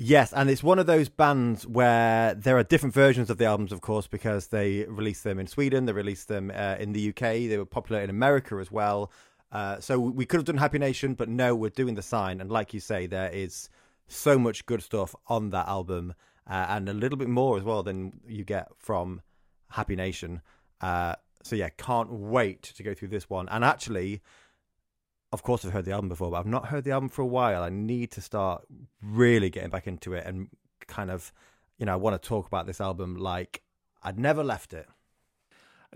Yes, 0.02 0.32
and 0.32 0.48
it's 0.48 0.62
one 0.62 0.78
of 0.78 0.86
those 0.86 1.10
bands 1.10 1.66
where 1.66 2.32
there 2.32 2.56
are 2.56 2.62
different 2.62 2.94
versions 2.94 3.28
of 3.28 3.36
the 3.36 3.44
albums, 3.44 3.70
of 3.70 3.82
course, 3.82 4.06
because 4.06 4.46
they 4.46 4.84
released 4.84 5.24
them 5.24 5.38
in 5.38 5.46
Sweden, 5.46 5.84
they 5.84 5.92
released 5.92 6.26
them 6.26 6.50
uh, 6.54 6.76
in 6.78 6.94
the 6.94 7.10
UK, 7.10 7.20
they 7.20 7.58
were 7.58 7.66
popular 7.66 8.00
in 8.00 8.08
America 8.08 8.54
as 8.54 8.72
well. 8.72 9.12
Uh, 9.52 9.78
so 9.78 10.00
we 10.00 10.24
could 10.24 10.38
have 10.38 10.46
done 10.46 10.56
Happy 10.56 10.78
Nation, 10.78 11.12
but 11.12 11.28
no, 11.28 11.54
we're 11.54 11.68
doing 11.68 11.96
the 11.96 12.02
sign. 12.02 12.40
And 12.40 12.50
like 12.50 12.72
you 12.72 12.80
say, 12.80 13.06
there 13.06 13.28
is 13.28 13.68
so 14.08 14.38
much 14.38 14.64
good 14.64 14.82
stuff 14.82 15.14
on 15.26 15.50
that 15.50 15.68
album, 15.68 16.14
uh, 16.48 16.64
and 16.70 16.88
a 16.88 16.94
little 16.94 17.18
bit 17.18 17.28
more 17.28 17.58
as 17.58 17.62
well 17.62 17.82
than 17.82 18.20
you 18.26 18.42
get 18.42 18.68
from 18.78 19.20
Happy 19.68 19.96
Nation. 19.96 20.40
Uh, 20.80 21.14
so 21.42 21.56
yeah, 21.56 21.68
can't 21.76 22.10
wait 22.10 22.62
to 22.62 22.82
go 22.82 22.94
through 22.94 23.08
this 23.08 23.28
one. 23.28 23.50
And 23.50 23.66
actually, 23.66 24.22
of 25.32 25.42
course, 25.42 25.64
I've 25.64 25.72
heard 25.72 25.84
the 25.84 25.92
album 25.92 26.08
before, 26.08 26.30
but 26.30 26.38
I've 26.38 26.46
not 26.46 26.66
heard 26.66 26.84
the 26.84 26.90
album 26.90 27.08
for 27.08 27.22
a 27.22 27.26
while. 27.26 27.62
I 27.62 27.70
need 27.70 28.10
to 28.12 28.20
start 28.20 28.66
really 29.02 29.50
getting 29.50 29.70
back 29.70 29.86
into 29.86 30.12
it 30.12 30.26
and 30.26 30.48
kind 30.86 31.10
of, 31.10 31.32
you 31.78 31.86
know, 31.86 31.92
I 31.92 31.96
want 31.96 32.20
to 32.20 32.28
talk 32.28 32.46
about 32.46 32.66
this 32.66 32.80
album 32.80 33.16
like 33.16 33.62
I'd 34.02 34.18
never 34.18 34.42
left 34.42 34.72
it. 34.72 34.88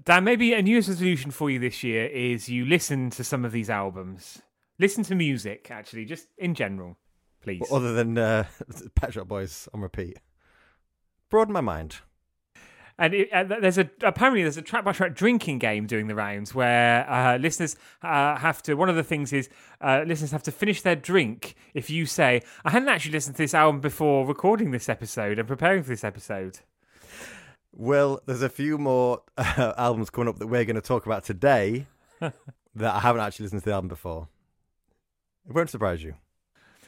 Dan, 0.02 0.24
maybe 0.24 0.52
a 0.54 0.62
New 0.62 0.76
resolution 0.76 1.30
for 1.30 1.50
you 1.50 1.58
this 1.58 1.82
year 1.82 2.06
is 2.06 2.48
you 2.48 2.64
listen 2.64 3.10
to 3.10 3.22
some 3.24 3.44
of 3.44 3.52
these 3.52 3.70
albums. 3.70 4.42
Listen 4.78 5.04
to 5.04 5.14
music, 5.14 5.70
actually, 5.70 6.04
just 6.04 6.28
in 6.36 6.54
general, 6.54 6.96
please. 7.40 7.62
Other 7.70 7.92
than 7.92 8.18
uh, 8.18 8.44
Pet 8.96 9.14
Shop 9.14 9.28
Boys 9.28 9.68
on 9.72 9.80
repeat. 9.80 10.18
Broaden 11.30 11.52
my 11.52 11.60
mind. 11.60 11.96
And 12.98 13.12
it, 13.12 13.32
uh, 13.32 13.42
there's 13.42 13.78
a 13.78 13.90
apparently 14.02 14.42
there's 14.42 14.56
a 14.56 14.62
track 14.62 14.84
by 14.84 14.92
track 14.92 15.14
drinking 15.14 15.58
game 15.58 15.86
doing 15.86 16.06
the 16.06 16.14
rounds 16.14 16.54
where 16.54 17.08
uh, 17.10 17.36
listeners 17.38 17.76
uh, 18.02 18.36
have 18.36 18.62
to. 18.64 18.74
One 18.74 18.88
of 18.88 18.94
the 18.94 19.02
things 19.02 19.32
is 19.32 19.48
uh, 19.80 20.04
listeners 20.06 20.30
have 20.30 20.44
to 20.44 20.52
finish 20.52 20.82
their 20.82 20.94
drink 20.94 21.56
if 21.74 21.90
you 21.90 22.06
say, 22.06 22.42
"I 22.64 22.70
hadn't 22.70 22.88
actually 22.88 23.12
listened 23.12 23.36
to 23.36 23.42
this 23.42 23.54
album 23.54 23.80
before 23.80 24.26
recording 24.26 24.70
this 24.70 24.88
episode 24.88 25.40
and 25.40 25.48
preparing 25.48 25.82
for 25.82 25.88
this 25.88 26.04
episode." 26.04 26.60
Well, 27.72 28.20
there's 28.26 28.42
a 28.42 28.48
few 28.48 28.78
more 28.78 29.22
uh, 29.36 29.72
albums 29.76 30.10
coming 30.10 30.28
up 30.28 30.38
that 30.38 30.46
we're 30.46 30.64
going 30.64 30.76
to 30.76 30.82
talk 30.82 31.06
about 31.06 31.24
today 31.24 31.86
that 32.20 32.34
I 32.94 33.00
haven't 33.00 33.22
actually 33.22 33.46
listened 33.46 33.62
to 33.62 33.70
the 33.70 33.74
album 33.74 33.88
before. 33.88 34.28
It 35.48 35.54
won't 35.54 35.70
surprise 35.70 36.02
you. 36.02 36.14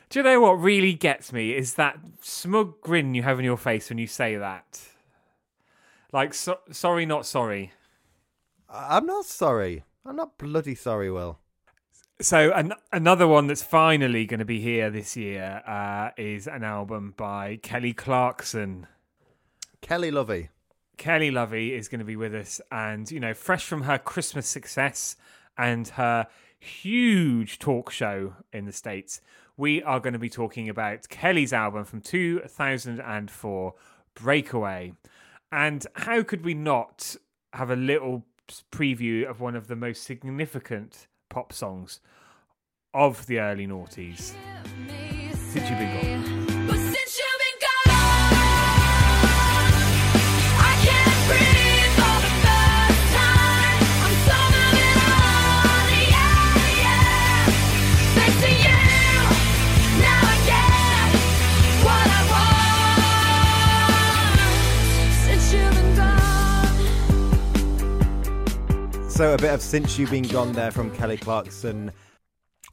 Do 0.09 0.21
you 0.21 0.23
know 0.23 0.41
what 0.41 0.53
really 0.53 0.93
gets 0.93 1.33
me 1.33 1.57
is 1.57 1.75
that 1.75 1.99
smug 2.21 2.81
grin 2.81 3.15
you 3.15 3.25
have 3.25 3.39
on 3.39 3.45
your 3.45 3.57
face 3.57 3.89
when 3.89 3.99
you 3.99 4.07
say 4.07 4.37
that. 4.37 4.81
Like, 6.13 6.35
so- 6.35 6.61
sorry, 6.71 7.07
not 7.07 7.27
sorry. 7.27 7.73
I'm 8.69 9.07
not 9.07 9.27
sorry. 9.27 9.85
I'm 10.05 10.17
not 10.17 10.39
bloody 10.39 10.75
sorry, 10.75 11.11
Will. 11.11 11.39
So 12.21 12.51
an- 12.53 12.73
another 12.93 13.27
one 13.27 13.47
that's 13.47 13.63
finally 13.63 14.25
going 14.25 14.39
to 14.39 14.47
be 14.47 14.61
here 14.61 14.91
this 14.91 15.17
year 15.17 15.63
uh, 15.67 16.11
is 16.17 16.47
an 16.47 16.65
album 16.65 17.15
by 17.17 17.57
Kelly 17.57 17.93
Clarkson. 17.93 18.87
Kelly 19.83 20.11
Lovey. 20.11 20.49
Kelly 20.97 21.31
Lovey 21.31 21.75
is 21.75 21.89
going 21.89 21.99
to 21.99 22.05
be 22.07 22.17
with 22.17 22.35
us, 22.35 22.61
and 22.73 23.11
you 23.11 23.21
know, 23.21 23.35
fresh 23.35 23.67
from 23.67 23.83
her 23.83 23.99
Christmas 23.99 24.49
success 24.49 25.17
and 25.59 25.89
her 25.89 26.27
huge 26.59 27.59
talk 27.59 27.91
show 27.91 28.35
in 28.53 28.65
the 28.65 28.73
states, 28.73 29.21
we 29.57 29.83
are 29.83 30.01
going 30.01 30.15
to 30.15 30.19
be 30.19 30.31
talking 30.31 30.69
about 30.69 31.09
Kelly's 31.09 31.53
album 31.53 31.85
from 31.85 32.01
2004, 32.01 33.75
Breakaway. 34.15 34.93
And 35.57 35.87
how 35.95 36.23
could 36.23 36.45
we 36.45 36.53
not 36.53 37.17
have 37.55 37.71
a 37.71 37.77
little 37.77 38.27
preview 38.71 39.25
of 39.25 39.41
one 39.41 39.57
of 39.57 39.69
the 39.69 39.75
most 39.75 40.03
significant 40.03 41.07
pop 41.31 41.51
songs 41.51 42.01
of 42.93 43.27
the 43.27 43.41
early 43.41 43.67
noughties? 43.67 44.35
Since 45.33 45.71
you've 45.71 45.79
been 45.79 46.23
gone. 46.23 46.36
So, 69.17 69.33
a 69.33 69.39
bit 69.39 69.55
of 69.55 69.63
Since 69.63 69.99
You've 69.99 70.11
Been 70.11 70.25
Gone 70.25 70.53
there 70.53 70.71
from 70.71 70.95
Kelly 70.95 71.17
Clarkson. 71.17 71.91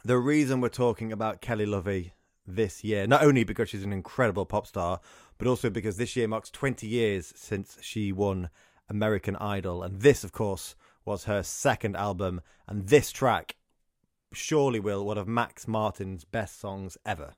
The 0.04 0.18
reason 0.18 0.60
we're 0.60 0.68
talking 0.68 1.14
about 1.14 1.40
Kelly 1.40 1.66
Lovey 1.66 2.12
this 2.46 2.84
year, 2.84 3.08
not 3.08 3.24
only 3.24 3.46
because 3.46 3.70
she's 3.70 3.86
an 3.86 3.94
incredible 3.94 4.46
pop 4.46 4.68
star, 4.68 5.00
but 5.38 5.48
also 5.48 5.70
because 5.70 5.96
this 5.96 6.18
year 6.18 6.28
marks 6.28 6.50
20 6.50 6.86
years 6.86 7.32
since 7.38 7.78
she 7.80 8.12
won 8.12 8.50
American 8.90 9.38
Idol. 9.38 9.84
And 9.84 10.02
this, 10.02 10.26
of 10.26 10.34
course, 10.34 10.76
was 11.06 11.24
her 11.24 11.44
second 11.44 11.96
album. 11.96 12.42
And 12.68 12.88
this 12.90 13.14
track 13.14 13.56
surely 14.34 14.82
will 14.82 15.06
one 15.06 15.18
of 15.18 15.30
Max 15.30 15.66
Martin's 15.66 16.26
best 16.26 16.60
songs 16.60 16.98
ever. 17.06 17.36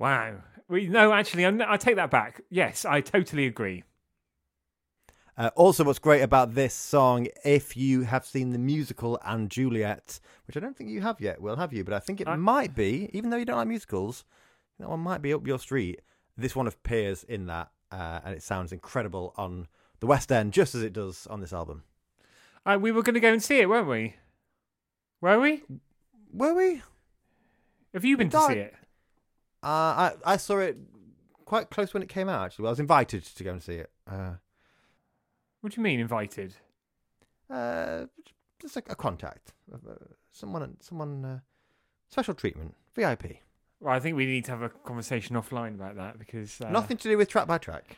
Wow. 0.00 0.38
We, 0.66 0.88
no, 0.88 1.12
actually, 1.12 1.46
I 1.46 1.76
take 1.76 1.94
that 1.94 2.10
back. 2.10 2.40
Yes, 2.50 2.84
I 2.84 3.02
totally 3.02 3.46
agree. 3.46 3.84
Uh, 5.38 5.50
also, 5.54 5.84
what's 5.84 5.98
great 5.98 6.22
about 6.22 6.54
this 6.54 6.72
song, 6.72 7.26
if 7.44 7.76
you 7.76 8.02
have 8.02 8.24
seen 8.24 8.50
the 8.50 8.58
musical 8.58 9.18
and 9.24 9.50
Juliet, 9.50 10.18
which 10.46 10.56
I 10.56 10.60
don't 10.60 10.74
think 10.74 10.88
you 10.88 11.02
have 11.02 11.20
yet, 11.20 11.42
Will, 11.42 11.56
have 11.56 11.74
you? 11.74 11.84
But 11.84 11.92
I 11.92 11.98
think 11.98 12.20
it 12.22 12.28
I- 12.28 12.36
might 12.36 12.74
be, 12.74 13.10
even 13.12 13.28
though 13.30 13.36
you 13.36 13.44
don't 13.44 13.56
like 13.58 13.68
musicals, 13.68 14.24
that 14.78 14.88
one 14.88 15.00
might 15.00 15.20
be 15.20 15.34
up 15.34 15.46
your 15.46 15.58
street. 15.58 16.00
This 16.38 16.56
one 16.56 16.66
appears 16.66 17.22
in 17.24 17.46
that, 17.46 17.70
uh, 17.92 18.20
and 18.24 18.34
it 18.34 18.42
sounds 18.42 18.72
incredible 18.72 19.34
on 19.36 19.68
the 20.00 20.06
West 20.06 20.32
End, 20.32 20.52
just 20.54 20.74
as 20.74 20.82
it 20.82 20.92
does 20.94 21.26
on 21.26 21.40
this 21.40 21.52
album. 21.52 21.82
Uh, 22.64 22.78
we 22.80 22.90
were 22.90 23.02
going 23.02 23.14
to 23.14 23.20
go 23.20 23.32
and 23.32 23.42
see 23.42 23.58
it, 23.60 23.68
weren't 23.68 23.88
we? 23.88 24.14
Were 25.20 25.38
we? 25.40 25.62
Were 26.32 26.54
we? 26.54 26.82
Have 27.94 28.04
you 28.04 28.16
been 28.16 28.28
to 28.30 28.40
see 28.40 28.52
it? 28.54 28.74
Uh, 29.62 29.66
I 29.66 30.12
I 30.24 30.36
saw 30.36 30.58
it 30.58 30.76
quite 31.44 31.70
close 31.70 31.94
when 31.94 32.02
it 32.02 32.08
came 32.10 32.28
out. 32.28 32.44
Actually, 32.44 32.64
well, 32.64 32.70
I 32.70 32.72
was 32.72 32.80
invited 32.80 33.24
to 33.24 33.44
go 33.44 33.52
and 33.52 33.62
see 33.62 33.74
it. 33.76 33.90
Uh, 34.06 34.34
What 35.66 35.72
do 35.72 35.80
you 35.80 35.82
mean 35.82 35.98
invited? 35.98 36.54
uh, 37.50 38.04
just 38.62 38.76
a, 38.76 38.84
a 38.88 38.94
contact, 38.94 39.52
uh, 39.74 39.94
someone, 40.30 40.76
someone, 40.78 41.24
uh, 41.24 41.38
special 42.08 42.34
treatment, 42.34 42.76
VIP. 42.94 43.38
Well, 43.80 43.92
I 43.92 43.98
think 43.98 44.16
we 44.16 44.26
need 44.26 44.44
to 44.44 44.52
have 44.52 44.62
a 44.62 44.68
conversation 44.68 45.34
offline 45.34 45.74
about 45.74 45.96
that 45.96 46.20
because 46.20 46.60
uh, 46.60 46.70
Nothing 46.70 46.98
to 46.98 47.08
do 47.08 47.18
with 47.18 47.28
track 47.28 47.48
by 47.48 47.58
track. 47.58 47.96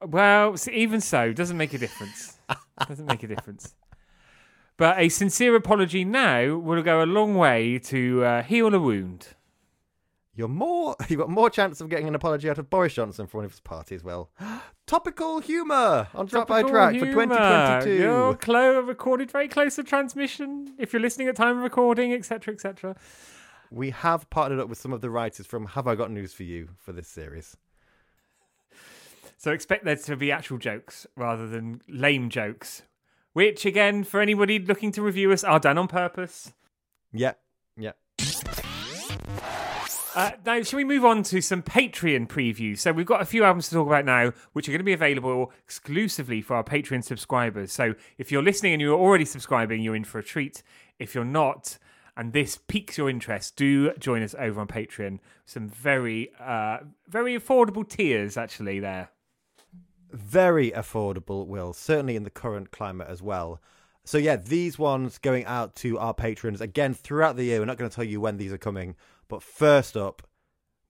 Well, 0.00 0.54
even 0.72 1.00
so, 1.00 1.32
doesn't 1.32 1.56
make 1.56 1.74
a 1.74 1.78
difference. 1.78 2.38
doesn't 2.86 3.06
make 3.06 3.24
a 3.24 3.26
difference. 3.26 3.74
But 4.76 4.96
a 5.00 5.08
sincere 5.08 5.56
apology 5.56 6.04
now 6.04 6.54
will 6.54 6.84
go 6.84 7.02
a 7.02 7.04
long 7.04 7.34
way 7.34 7.80
to 7.80 8.24
uh, 8.24 8.42
heal 8.44 8.72
a 8.72 8.78
wound. 8.78 9.34
You're 10.36 10.48
more. 10.48 10.94
You've 11.08 11.18
got 11.18 11.30
more 11.30 11.50
chance 11.50 11.80
of 11.80 11.88
getting 11.88 12.06
an 12.06 12.14
apology 12.14 12.48
out 12.48 12.58
of 12.58 12.68
Boris 12.70 12.94
Johnson 12.94 13.26
for 13.26 13.38
one 13.38 13.46
of 13.46 13.50
his 13.50 13.60
parties. 13.60 14.00
As 14.00 14.04
well, 14.04 14.30
topical 14.86 15.40
humour 15.40 16.08
on 16.14 16.26
track 16.26 16.46
by 16.46 16.62
track 16.62 16.94
for 16.94 17.06
2022. 17.06 17.94
You're 18.02 18.34
clo- 18.34 18.80
recorded 18.80 19.30
very 19.30 19.48
close 19.48 19.76
to 19.76 19.82
transmission. 19.82 20.74
If 20.78 20.92
you're 20.92 21.02
listening 21.02 21.28
at 21.28 21.36
time 21.36 21.56
of 21.56 21.62
recording, 21.62 22.12
etc., 22.12 22.52
etc. 22.54 22.96
We 23.70 23.90
have 23.90 24.28
partnered 24.30 24.60
up 24.60 24.68
with 24.68 24.78
some 24.78 24.92
of 24.92 25.00
the 25.00 25.10
writers 25.10 25.46
from 25.46 25.66
Have 25.66 25.88
I 25.88 25.94
Got 25.96 26.10
News 26.10 26.32
for 26.32 26.44
You 26.44 26.68
for 26.76 26.92
this 26.92 27.08
series. 27.08 27.56
So 29.38 29.52
expect 29.52 29.84
there 29.84 29.96
to 29.96 30.16
be 30.16 30.30
actual 30.30 30.58
jokes 30.58 31.06
rather 31.16 31.48
than 31.48 31.82
lame 31.88 32.30
jokes, 32.30 32.82
which 33.32 33.66
again, 33.66 34.04
for 34.04 34.20
anybody 34.20 34.58
looking 34.58 34.92
to 34.92 35.02
review 35.02 35.32
us, 35.32 35.44
are 35.44 35.60
done 35.60 35.78
on 35.78 35.88
purpose. 35.88 36.52
Yep, 37.12 37.40
yep. 37.76 37.96
Uh, 40.16 40.30
now, 40.46 40.62
shall 40.62 40.78
we 40.78 40.84
move 40.84 41.04
on 41.04 41.22
to 41.22 41.42
some 41.42 41.62
Patreon 41.62 42.26
previews? 42.26 42.78
So, 42.78 42.90
we've 42.90 43.04
got 43.04 43.20
a 43.20 43.26
few 43.26 43.44
albums 43.44 43.68
to 43.68 43.74
talk 43.74 43.86
about 43.86 44.06
now, 44.06 44.32
which 44.54 44.66
are 44.66 44.72
going 44.72 44.80
to 44.80 44.84
be 44.84 44.94
available 44.94 45.52
exclusively 45.62 46.40
for 46.40 46.56
our 46.56 46.64
Patreon 46.64 47.04
subscribers. 47.04 47.70
So, 47.70 47.94
if 48.16 48.32
you're 48.32 48.42
listening 48.42 48.72
and 48.72 48.80
you're 48.80 48.98
already 48.98 49.26
subscribing, 49.26 49.82
you're 49.82 49.94
in 49.94 50.04
for 50.04 50.18
a 50.18 50.24
treat. 50.24 50.62
If 50.98 51.14
you're 51.14 51.26
not, 51.26 51.76
and 52.16 52.32
this 52.32 52.58
piques 52.66 52.96
your 52.96 53.10
interest, 53.10 53.56
do 53.56 53.92
join 53.98 54.22
us 54.22 54.34
over 54.38 54.58
on 54.58 54.68
Patreon. 54.68 55.18
Some 55.44 55.68
very, 55.68 56.30
uh, 56.40 56.78
very 57.06 57.38
affordable 57.38 57.86
tiers, 57.86 58.38
actually, 58.38 58.80
there. 58.80 59.10
Very 60.12 60.70
affordable, 60.70 61.46
Will. 61.46 61.74
Certainly 61.74 62.16
in 62.16 62.22
the 62.22 62.30
current 62.30 62.70
climate 62.70 63.08
as 63.10 63.20
well. 63.20 63.60
So, 64.04 64.16
yeah, 64.16 64.36
these 64.36 64.78
ones 64.78 65.18
going 65.18 65.44
out 65.44 65.74
to 65.76 65.98
our 65.98 66.14
patrons 66.14 66.62
again 66.62 66.94
throughout 66.94 67.36
the 67.36 67.44
year. 67.44 67.58
We're 67.58 67.66
not 67.66 67.76
going 67.76 67.90
to 67.90 67.94
tell 67.94 68.04
you 68.04 68.18
when 68.18 68.38
these 68.38 68.52
are 68.52 68.56
coming. 68.56 68.96
But 69.28 69.42
first 69.42 69.96
up, 69.96 70.22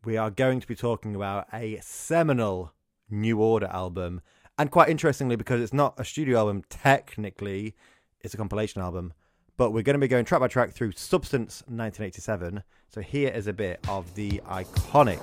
we 0.05 0.17
are 0.17 0.31
going 0.31 0.61
to 0.61 0.67
be 0.67 0.75
talking 0.75 1.15
about 1.15 1.47
a 1.53 1.79
seminal 1.83 2.73
New 3.11 3.41
Order 3.41 3.67
album. 3.67 4.21
And 4.59 4.71
quite 4.71 4.89
interestingly, 4.89 5.37
because 5.37 5.61
it's 5.61 5.73
not 5.73 5.99
a 5.99 6.05
studio 6.05 6.39
album, 6.39 6.63
technically, 6.69 7.75
it's 8.21 8.35
a 8.35 8.37
compilation 8.37 8.83
album. 8.83 9.13
But 9.57 9.71
we're 9.71 9.83
going 9.83 9.95
to 9.95 10.01
be 10.01 10.09
going 10.09 10.25
track 10.27 10.41
by 10.41 10.49
track 10.49 10.73
through 10.73 10.93
Substance 10.93 11.63
1987. 11.67 12.63
So 12.89 13.01
here 13.01 13.31
is 13.31 13.47
a 13.47 13.53
bit 13.53 13.81
of 13.89 14.15
the 14.15 14.41
iconic 14.47 15.21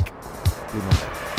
Blue 0.71 0.81
Monday. 0.81 1.32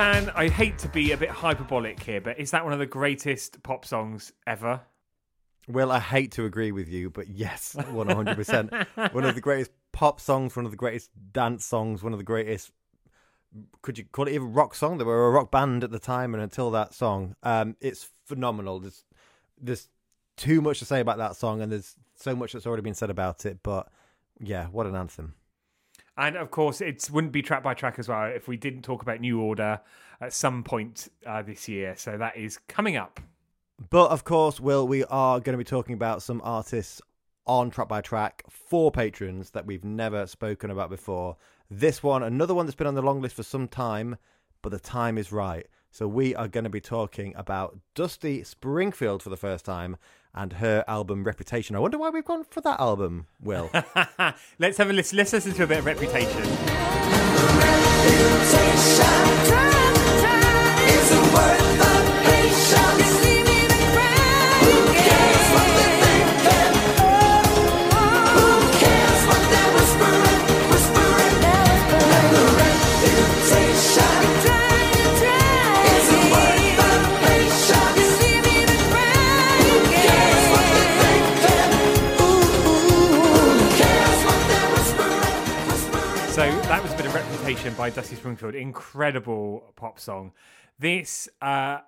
Dan, 0.00 0.30
I 0.34 0.48
hate 0.48 0.78
to 0.78 0.88
be 0.88 1.12
a 1.12 1.16
bit 1.18 1.28
hyperbolic 1.28 2.02
here, 2.02 2.22
but 2.22 2.40
is 2.40 2.52
that 2.52 2.64
one 2.64 2.72
of 2.72 2.78
the 2.78 2.86
greatest 2.86 3.62
pop 3.62 3.84
songs 3.84 4.32
ever? 4.46 4.80
Well, 5.68 5.92
I 5.92 5.98
hate 5.98 6.32
to 6.32 6.46
agree 6.46 6.72
with 6.72 6.88
you, 6.88 7.10
but 7.10 7.28
yes, 7.28 7.76
100%. 7.78 9.12
one 9.12 9.24
of 9.26 9.34
the 9.34 9.42
greatest 9.42 9.72
pop 9.92 10.18
songs, 10.18 10.56
one 10.56 10.64
of 10.64 10.70
the 10.70 10.78
greatest 10.78 11.10
dance 11.34 11.66
songs, 11.66 12.02
one 12.02 12.14
of 12.14 12.18
the 12.18 12.24
greatest. 12.24 12.70
Could 13.82 13.98
you 13.98 14.04
call 14.04 14.26
it 14.26 14.32
even 14.32 14.54
rock 14.54 14.74
song? 14.74 14.96
They 14.96 15.04
were 15.04 15.26
a 15.26 15.30
rock 15.30 15.50
band 15.50 15.84
at 15.84 15.90
the 15.90 15.98
time, 15.98 16.32
and 16.32 16.42
until 16.42 16.70
that 16.70 16.94
song, 16.94 17.36
um, 17.42 17.76
it's 17.78 18.08
phenomenal. 18.24 18.80
There's, 18.80 19.04
there's 19.60 19.90
too 20.38 20.62
much 20.62 20.78
to 20.78 20.86
say 20.86 21.00
about 21.00 21.18
that 21.18 21.36
song, 21.36 21.60
and 21.60 21.70
there's 21.70 21.94
so 22.16 22.34
much 22.34 22.54
that's 22.54 22.66
already 22.66 22.82
been 22.82 22.94
said 22.94 23.10
about 23.10 23.44
it. 23.44 23.58
But 23.62 23.88
yeah, 24.40 24.68
what 24.68 24.86
an 24.86 24.96
anthem! 24.96 25.34
And 26.20 26.36
of 26.36 26.50
course, 26.50 26.82
it 26.82 27.08
wouldn't 27.10 27.32
be 27.32 27.40
track 27.40 27.62
by 27.62 27.72
track 27.72 27.98
as 27.98 28.06
well 28.06 28.24
if 28.24 28.46
we 28.46 28.58
didn't 28.58 28.82
talk 28.82 29.00
about 29.00 29.20
New 29.20 29.40
Order 29.40 29.80
at 30.20 30.34
some 30.34 30.62
point 30.62 31.08
uh, 31.26 31.40
this 31.40 31.66
year. 31.66 31.94
So 31.96 32.18
that 32.18 32.36
is 32.36 32.58
coming 32.68 32.96
up. 32.96 33.20
But 33.88 34.10
of 34.10 34.24
course, 34.24 34.60
Will, 34.60 34.86
we 34.86 35.02
are 35.04 35.40
going 35.40 35.54
to 35.54 35.58
be 35.58 35.64
talking 35.64 35.94
about 35.94 36.22
some 36.22 36.42
artists 36.44 37.00
on 37.46 37.70
track 37.70 37.88
by 37.88 38.02
track 38.02 38.44
for 38.50 38.92
patrons 38.92 39.50
that 39.52 39.64
we've 39.64 39.82
never 39.82 40.26
spoken 40.26 40.70
about 40.70 40.90
before. 40.90 41.38
This 41.70 42.02
one, 42.02 42.22
another 42.22 42.52
one 42.52 42.66
that's 42.66 42.76
been 42.76 42.86
on 42.86 42.94
the 42.94 43.00
long 43.00 43.22
list 43.22 43.36
for 43.36 43.42
some 43.42 43.66
time, 43.66 44.18
but 44.60 44.68
the 44.68 44.78
time 44.78 45.16
is 45.16 45.32
right. 45.32 45.66
So 45.90 46.06
we 46.06 46.34
are 46.34 46.48
going 46.48 46.64
to 46.64 46.70
be 46.70 46.82
talking 46.82 47.32
about 47.34 47.78
Dusty 47.94 48.44
Springfield 48.44 49.22
for 49.22 49.30
the 49.30 49.38
first 49.38 49.64
time 49.64 49.96
and 50.34 50.54
her 50.54 50.84
album 50.86 51.24
Reputation. 51.24 51.76
I 51.76 51.78
wonder 51.78 51.98
why 51.98 52.10
we've 52.10 52.24
gone 52.24 52.44
for 52.44 52.60
that 52.62 52.80
album, 52.80 53.26
Will. 53.40 53.70
Let's 54.58 54.78
have 54.78 54.90
a 54.90 54.92
listen. 54.92 55.18
Let's 55.18 55.32
listen 55.32 55.52
to 55.54 55.64
a 55.64 55.66
bit 55.66 55.78
of 55.78 55.86
Reputation. 55.86 56.44
So 62.70 63.19
by 87.50 87.90
Dusty 87.90 88.14
Springfield. 88.14 88.54
Incredible 88.54 89.72
pop 89.74 89.98
song. 89.98 90.30
This, 90.78 91.28
uh, 91.42 91.78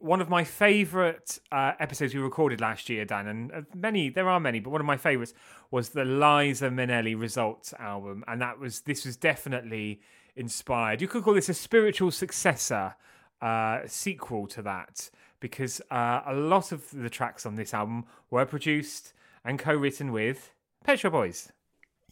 one 0.00 0.20
of 0.20 0.28
my 0.28 0.42
favourite 0.42 1.38
uh, 1.52 1.70
episodes 1.78 2.12
we 2.12 2.20
recorded 2.20 2.60
last 2.60 2.88
year, 2.88 3.04
Dan, 3.04 3.28
and 3.28 3.52
uh, 3.52 3.60
many, 3.76 4.08
there 4.08 4.28
are 4.28 4.40
many, 4.40 4.58
but 4.58 4.70
one 4.70 4.80
of 4.80 4.86
my 4.88 4.96
favourites 4.96 5.32
was 5.70 5.90
the 5.90 6.04
Liza 6.04 6.68
Minnelli 6.70 7.16
Results 7.16 7.72
album. 7.78 8.24
And 8.26 8.42
that 8.42 8.58
was, 8.58 8.80
this 8.80 9.06
was 9.06 9.16
definitely 9.16 10.00
inspired. 10.34 11.00
You 11.00 11.06
could 11.06 11.22
call 11.22 11.34
this 11.34 11.48
a 11.48 11.54
spiritual 11.54 12.10
successor, 12.10 12.96
uh, 13.40 13.82
sequel 13.86 14.48
to 14.48 14.62
that, 14.62 15.10
because 15.38 15.80
uh, 15.92 16.22
a 16.26 16.34
lot 16.34 16.72
of 16.72 16.90
the 16.90 17.08
tracks 17.08 17.46
on 17.46 17.54
this 17.54 17.72
album 17.72 18.04
were 18.30 18.46
produced 18.46 19.12
and 19.44 19.60
co 19.60 19.74
written 19.74 20.10
with 20.10 20.52
Pet 20.82 20.98
Shop 20.98 21.12
Boys. 21.12 21.52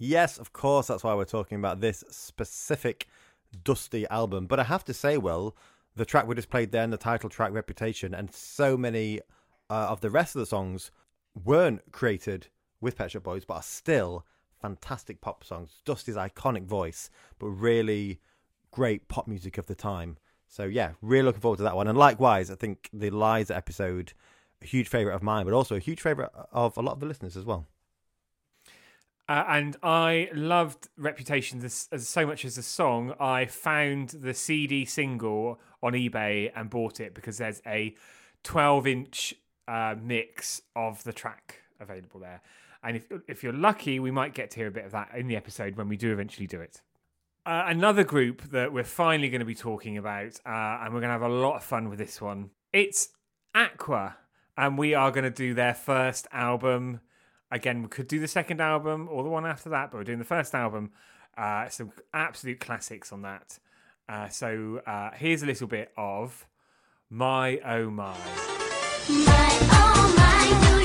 Yes, 0.04 0.36
of 0.36 0.52
course, 0.52 0.88
that's 0.88 1.04
why 1.04 1.14
we're 1.14 1.24
talking 1.24 1.58
about 1.58 1.80
this 1.80 2.02
specific 2.10 3.06
Dusty 3.62 4.04
album. 4.08 4.46
But 4.46 4.58
I 4.58 4.64
have 4.64 4.84
to 4.86 4.92
say, 4.92 5.16
Will, 5.16 5.56
the 5.94 6.04
track 6.04 6.26
we 6.26 6.34
just 6.34 6.50
played 6.50 6.72
then, 6.72 6.90
the 6.90 6.96
title 6.96 7.30
track 7.30 7.52
Reputation, 7.52 8.12
and 8.12 8.34
so 8.34 8.76
many 8.76 9.20
uh, 9.70 9.86
of 9.90 10.00
the 10.00 10.10
rest 10.10 10.34
of 10.34 10.40
the 10.40 10.46
songs 10.46 10.90
weren't 11.44 11.92
created 11.92 12.48
with 12.80 12.96
Pet 12.96 13.12
Shop 13.12 13.22
Boys, 13.22 13.44
but 13.44 13.54
are 13.54 13.62
still 13.62 14.26
fantastic 14.60 15.20
pop 15.20 15.44
songs. 15.44 15.82
Dusty's 15.84 16.16
iconic 16.16 16.64
voice, 16.64 17.08
but 17.38 17.50
really 17.50 18.18
great 18.72 19.06
pop 19.06 19.28
music 19.28 19.56
of 19.56 19.66
the 19.66 19.76
time. 19.76 20.16
So 20.48 20.64
yeah, 20.64 20.94
really 21.00 21.26
looking 21.26 21.42
forward 21.42 21.58
to 21.58 21.62
that 21.62 21.76
one. 21.76 21.86
And 21.86 21.96
likewise, 21.96 22.50
I 22.50 22.56
think 22.56 22.90
the 22.92 23.10
Liza 23.10 23.56
episode, 23.56 24.14
a 24.62 24.66
huge 24.66 24.88
favourite 24.88 25.14
of 25.14 25.22
mine, 25.22 25.44
but 25.44 25.54
also 25.54 25.76
a 25.76 25.78
huge 25.78 26.00
favourite 26.00 26.32
of 26.50 26.76
a 26.76 26.82
lot 26.82 26.94
of 26.94 26.98
the 26.98 27.06
listeners 27.06 27.36
as 27.36 27.44
well. 27.44 27.68
Uh, 29.28 29.44
and 29.48 29.76
I 29.82 30.28
loved 30.34 30.88
Reputation 30.96 31.60
this, 31.60 31.88
as 31.92 32.08
so 32.08 32.26
much 32.26 32.44
as 32.44 32.56
the 32.56 32.62
song. 32.62 33.14
I 33.20 33.46
found 33.46 34.10
the 34.10 34.34
CD 34.34 34.84
single 34.84 35.60
on 35.82 35.92
eBay 35.92 36.50
and 36.54 36.68
bought 36.68 37.00
it 37.00 37.14
because 37.14 37.38
there's 37.38 37.62
a 37.66 37.94
12 38.42 38.86
inch 38.86 39.34
uh, 39.68 39.94
mix 40.00 40.62
of 40.74 41.04
the 41.04 41.12
track 41.12 41.62
available 41.80 42.20
there. 42.20 42.42
And 42.82 42.96
if 42.96 43.06
if 43.28 43.42
you're 43.44 43.52
lucky, 43.52 44.00
we 44.00 44.10
might 44.10 44.34
get 44.34 44.50
to 44.50 44.56
hear 44.56 44.66
a 44.66 44.72
bit 44.72 44.84
of 44.84 44.92
that 44.92 45.10
in 45.14 45.28
the 45.28 45.36
episode 45.36 45.76
when 45.76 45.88
we 45.88 45.96
do 45.96 46.12
eventually 46.12 46.48
do 46.48 46.60
it. 46.60 46.80
Uh, 47.46 47.64
another 47.66 48.04
group 48.04 48.42
that 48.50 48.72
we're 48.72 48.84
finally 48.84 49.28
going 49.28 49.40
to 49.40 49.44
be 49.44 49.54
talking 49.54 49.98
about, 49.98 50.38
uh, 50.46 50.82
and 50.82 50.94
we're 50.94 51.00
going 51.00 51.08
to 51.08 51.18
have 51.18 51.22
a 51.22 51.28
lot 51.28 51.56
of 51.56 51.64
fun 51.64 51.88
with 51.88 51.98
this 51.98 52.20
one. 52.20 52.50
It's 52.72 53.08
Aqua, 53.54 54.16
and 54.56 54.78
we 54.78 54.94
are 54.94 55.10
going 55.10 55.24
to 55.24 55.30
do 55.30 55.54
their 55.54 55.74
first 55.74 56.26
album. 56.32 57.00
Again, 57.52 57.82
we 57.82 57.88
could 57.88 58.08
do 58.08 58.18
the 58.18 58.26
second 58.26 58.62
album 58.62 59.08
or 59.10 59.22
the 59.22 59.28
one 59.28 59.44
after 59.44 59.68
that, 59.68 59.90
but 59.90 59.98
we're 59.98 60.04
doing 60.04 60.18
the 60.18 60.24
first 60.24 60.54
album. 60.54 60.90
Uh, 61.36 61.68
some 61.68 61.92
absolute 62.14 62.60
classics 62.60 63.12
on 63.12 63.20
that. 63.22 63.58
Uh, 64.08 64.28
so 64.28 64.80
uh, 64.86 65.10
here's 65.14 65.42
a 65.42 65.46
little 65.46 65.66
bit 65.66 65.92
of 65.94 66.46
My 67.10 67.58
Oh 67.58 67.90
My. 67.90 68.16
My 69.08 69.58
oh 69.70 70.14
my, 70.16 70.81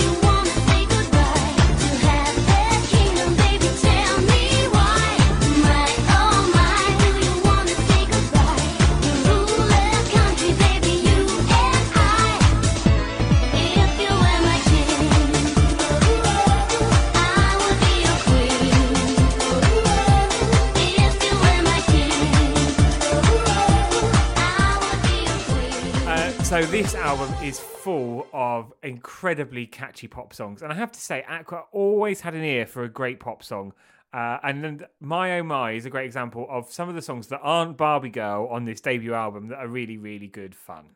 so 26.58 26.66
this 26.72 26.96
album 26.96 27.32
is 27.44 27.60
full 27.60 28.26
of 28.34 28.74
incredibly 28.82 29.68
catchy 29.68 30.08
pop 30.08 30.34
songs, 30.34 30.64
and 30.64 30.74
I 30.74 30.76
have 30.76 30.92
to 30.92 31.00
say, 31.00 31.24
Aqua 31.30 31.66
always 31.72 32.22
had 32.22 32.34
an 32.34 32.44
ear 32.44 32.66
for 32.66 32.84
a 32.84 32.90
great 32.90 33.20
pop 33.20 33.44
song. 33.44 33.74
Uh, 34.12 34.40
and 34.42 34.64
then 34.64 34.82
My 35.00 35.38
Oh 35.38 35.44
My 35.44 35.74
is 35.74 35.86
a 35.86 35.92
great 35.92 36.08
example 36.08 36.48
of 36.50 36.72
some 36.72 36.90
of 36.90 36.96
the 36.96 37.02
songs 37.04 37.28
that 37.28 37.42
aren't 37.44 37.78
Barbie 37.78 38.10
Girl 38.10 38.48
on 38.48 38.66
this 38.66 38.82
debut 38.82 39.14
album 39.14 39.50
that 39.50 39.60
are 39.60 39.68
really, 39.68 39.98
really 39.98 40.26
good 40.26 40.56
fun. 40.56 40.96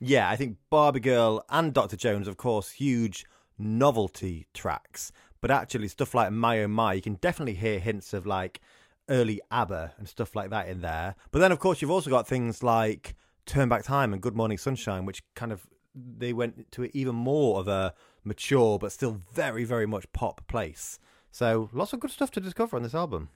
Yeah, 0.00 0.28
I 0.28 0.34
think 0.34 0.56
Barbie 0.68 0.98
Girl 0.98 1.44
and 1.48 1.72
Dr. 1.72 1.94
Jones, 1.96 2.26
of 2.26 2.36
course, 2.36 2.72
huge 2.72 3.24
novelty 3.56 4.48
tracks. 4.52 5.12
But 5.40 5.52
actually, 5.52 5.86
stuff 5.86 6.12
like 6.12 6.32
My 6.32 6.60
Oh 6.64 6.66
My, 6.66 6.94
you 6.94 7.02
can 7.02 7.14
definitely 7.14 7.54
hear 7.54 7.78
hints 7.78 8.12
of 8.12 8.26
like 8.26 8.60
early 9.08 9.40
ABBA 9.52 9.92
and 9.96 10.08
stuff 10.08 10.34
like 10.34 10.50
that 10.50 10.66
in 10.66 10.80
there. 10.80 11.14
But 11.30 11.38
then, 11.38 11.52
of 11.52 11.60
course, 11.60 11.80
you've 11.80 11.92
also 11.92 12.10
got 12.10 12.26
things 12.26 12.64
like 12.64 13.14
Turn 13.46 13.68
Back 13.68 13.84
Time 13.84 14.12
and 14.12 14.20
Good 14.20 14.36
Morning 14.36 14.58
Sunshine, 14.58 15.06
which 15.06 15.22
kind 15.34 15.52
of 15.52 15.66
they 15.94 16.32
went 16.32 16.70
to 16.72 16.90
even 16.96 17.14
more 17.14 17.58
of 17.58 17.68
a 17.68 17.94
mature 18.22 18.78
but 18.78 18.92
still 18.92 19.22
very, 19.32 19.64
very 19.64 19.86
much 19.86 20.12
pop 20.12 20.46
place. 20.46 20.98
So 21.30 21.70
lots 21.72 21.92
of 21.92 22.00
good 22.00 22.10
stuff 22.10 22.30
to 22.32 22.40
discover 22.40 22.76
on 22.76 22.82
this 22.82 22.94
album. 22.94 23.30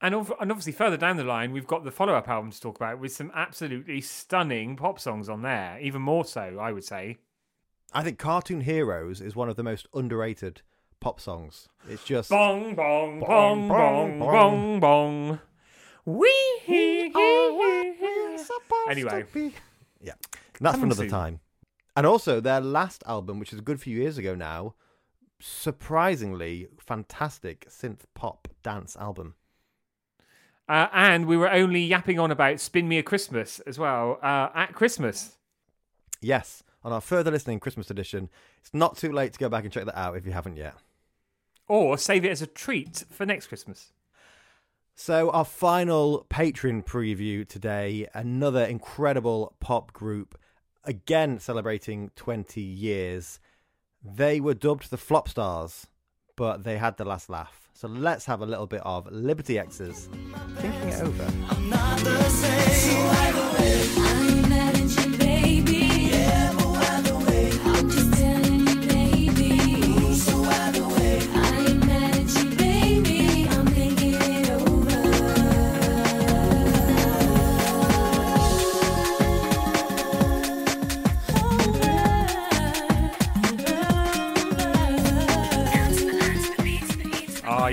And, 0.00 0.14
and 0.14 0.50
obviously, 0.50 0.72
further 0.72 0.96
down 0.96 1.16
the 1.16 1.24
line, 1.24 1.52
we've 1.52 1.66
got 1.66 1.84
the 1.84 1.92
follow 1.92 2.14
up 2.14 2.28
album 2.28 2.50
to 2.50 2.60
talk 2.60 2.76
about 2.76 2.98
with 2.98 3.12
some 3.12 3.30
absolutely 3.34 4.00
stunning 4.00 4.76
pop 4.76 4.98
songs 4.98 5.28
on 5.28 5.42
there. 5.42 5.78
Even 5.80 6.02
more 6.02 6.24
so, 6.24 6.58
I 6.60 6.72
would 6.72 6.84
say. 6.84 7.18
I 7.92 8.02
think 8.02 8.18
Cartoon 8.18 8.62
Heroes 8.62 9.20
is 9.20 9.36
one 9.36 9.48
of 9.48 9.54
the 9.56 9.62
most 9.62 9.86
underrated 9.94 10.62
pop 10.98 11.20
songs. 11.20 11.68
It's 11.88 12.04
just 12.04 12.30
Bong, 12.30 12.74
bong, 12.74 13.20
bong, 13.20 13.68
bong, 13.68 14.18
bong, 14.18 14.80
bong. 14.80 15.40
Wee 16.04 17.12
Anyway. 18.88 19.24
Yeah. 20.00 20.12
And 20.12 20.66
that's 20.66 20.76
for 20.76 20.80
Coming 20.80 20.84
another 20.84 20.94
soon. 21.04 21.08
time. 21.08 21.40
And 21.96 22.06
also 22.06 22.40
their 22.40 22.60
last 22.60 23.04
album, 23.06 23.38
which 23.38 23.52
is 23.52 23.58
a 23.58 23.62
good 23.62 23.80
few 23.80 23.96
years 23.96 24.18
ago 24.18 24.34
now, 24.34 24.74
surprisingly 25.40 26.68
fantastic 26.78 27.68
synth 27.68 28.00
pop 28.14 28.48
dance 28.62 28.96
album. 28.96 29.34
Uh, 30.68 30.88
and 30.92 31.26
we 31.26 31.36
were 31.36 31.50
only 31.50 31.82
yapping 31.84 32.18
on 32.18 32.30
about 32.30 32.60
Spin 32.60 32.88
Me 32.88 32.98
a 32.98 33.02
Christmas 33.02 33.60
as 33.60 33.78
well 33.78 34.18
uh, 34.22 34.48
at 34.54 34.74
Christmas. 34.74 35.36
Yes, 36.20 36.62
on 36.84 36.92
our 36.92 37.00
further 37.00 37.30
listening 37.30 37.60
Christmas 37.60 37.90
edition. 37.90 38.30
It's 38.60 38.72
not 38.72 38.96
too 38.96 39.12
late 39.12 39.32
to 39.34 39.38
go 39.38 39.48
back 39.48 39.64
and 39.64 39.72
check 39.72 39.84
that 39.84 39.98
out 39.98 40.16
if 40.16 40.24
you 40.24 40.32
haven't 40.32 40.56
yet. 40.56 40.74
Or 41.68 41.98
save 41.98 42.24
it 42.24 42.30
as 42.30 42.42
a 42.42 42.46
treat 42.46 43.04
for 43.10 43.26
next 43.26 43.48
Christmas. 43.48 43.92
So, 44.94 45.30
our 45.30 45.44
final 45.44 46.26
Patreon 46.30 46.84
preview 46.84 47.48
today, 47.48 48.06
another 48.14 48.64
incredible 48.64 49.54
pop 49.58 49.92
group, 49.92 50.38
again 50.84 51.38
celebrating 51.38 52.10
20 52.14 52.60
years. 52.60 53.40
They 54.04 54.40
were 54.40 54.54
dubbed 54.54 54.90
the 54.90 54.98
Flop 54.98 55.28
Stars, 55.28 55.86
but 56.36 56.64
they 56.64 56.76
had 56.76 56.96
the 56.98 57.04
last 57.04 57.30
laugh. 57.30 57.70
So 57.74 57.88
let's 57.88 58.26
have 58.26 58.42
a 58.42 58.46
little 58.46 58.66
bit 58.66 58.82
of 58.84 59.10
Liberty 59.10 59.58
X's 59.58 60.08
thinking 60.56 60.88
it 60.88 61.00
over. 61.00 61.24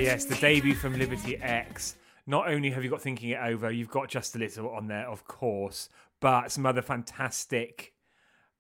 Yes, 0.09 0.25
the 0.25 0.33
debut 0.37 0.73
from 0.73 0.97
Liberty 0.97 1.37
X. 1.37 1.95
Not 2.25 2.49
only 2.49 2.71
have 2.71 2.83
you 2.83 2.89
got 2.89 2.99
Thinking 2.99 3.29
It 3.29 3.39
Over, 3.39 3.69
you've 3.69 3.91
got 3.91 4.09
Just 4.09 4.35
a 4.35 4.39
Little 4.39 4.67
on 4.71 4.87
there, 4.87 5.07
of 5.07 5.23
course, 5.25 5.87
but 6.19 6.51
some 6.51 6.65
other 6.65 6.81
fantastic 6.81 7.93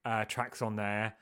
uh, 0.05 0.25
tracks 0.25 0.61
on 0.61 0.75
there. 0.75 1.15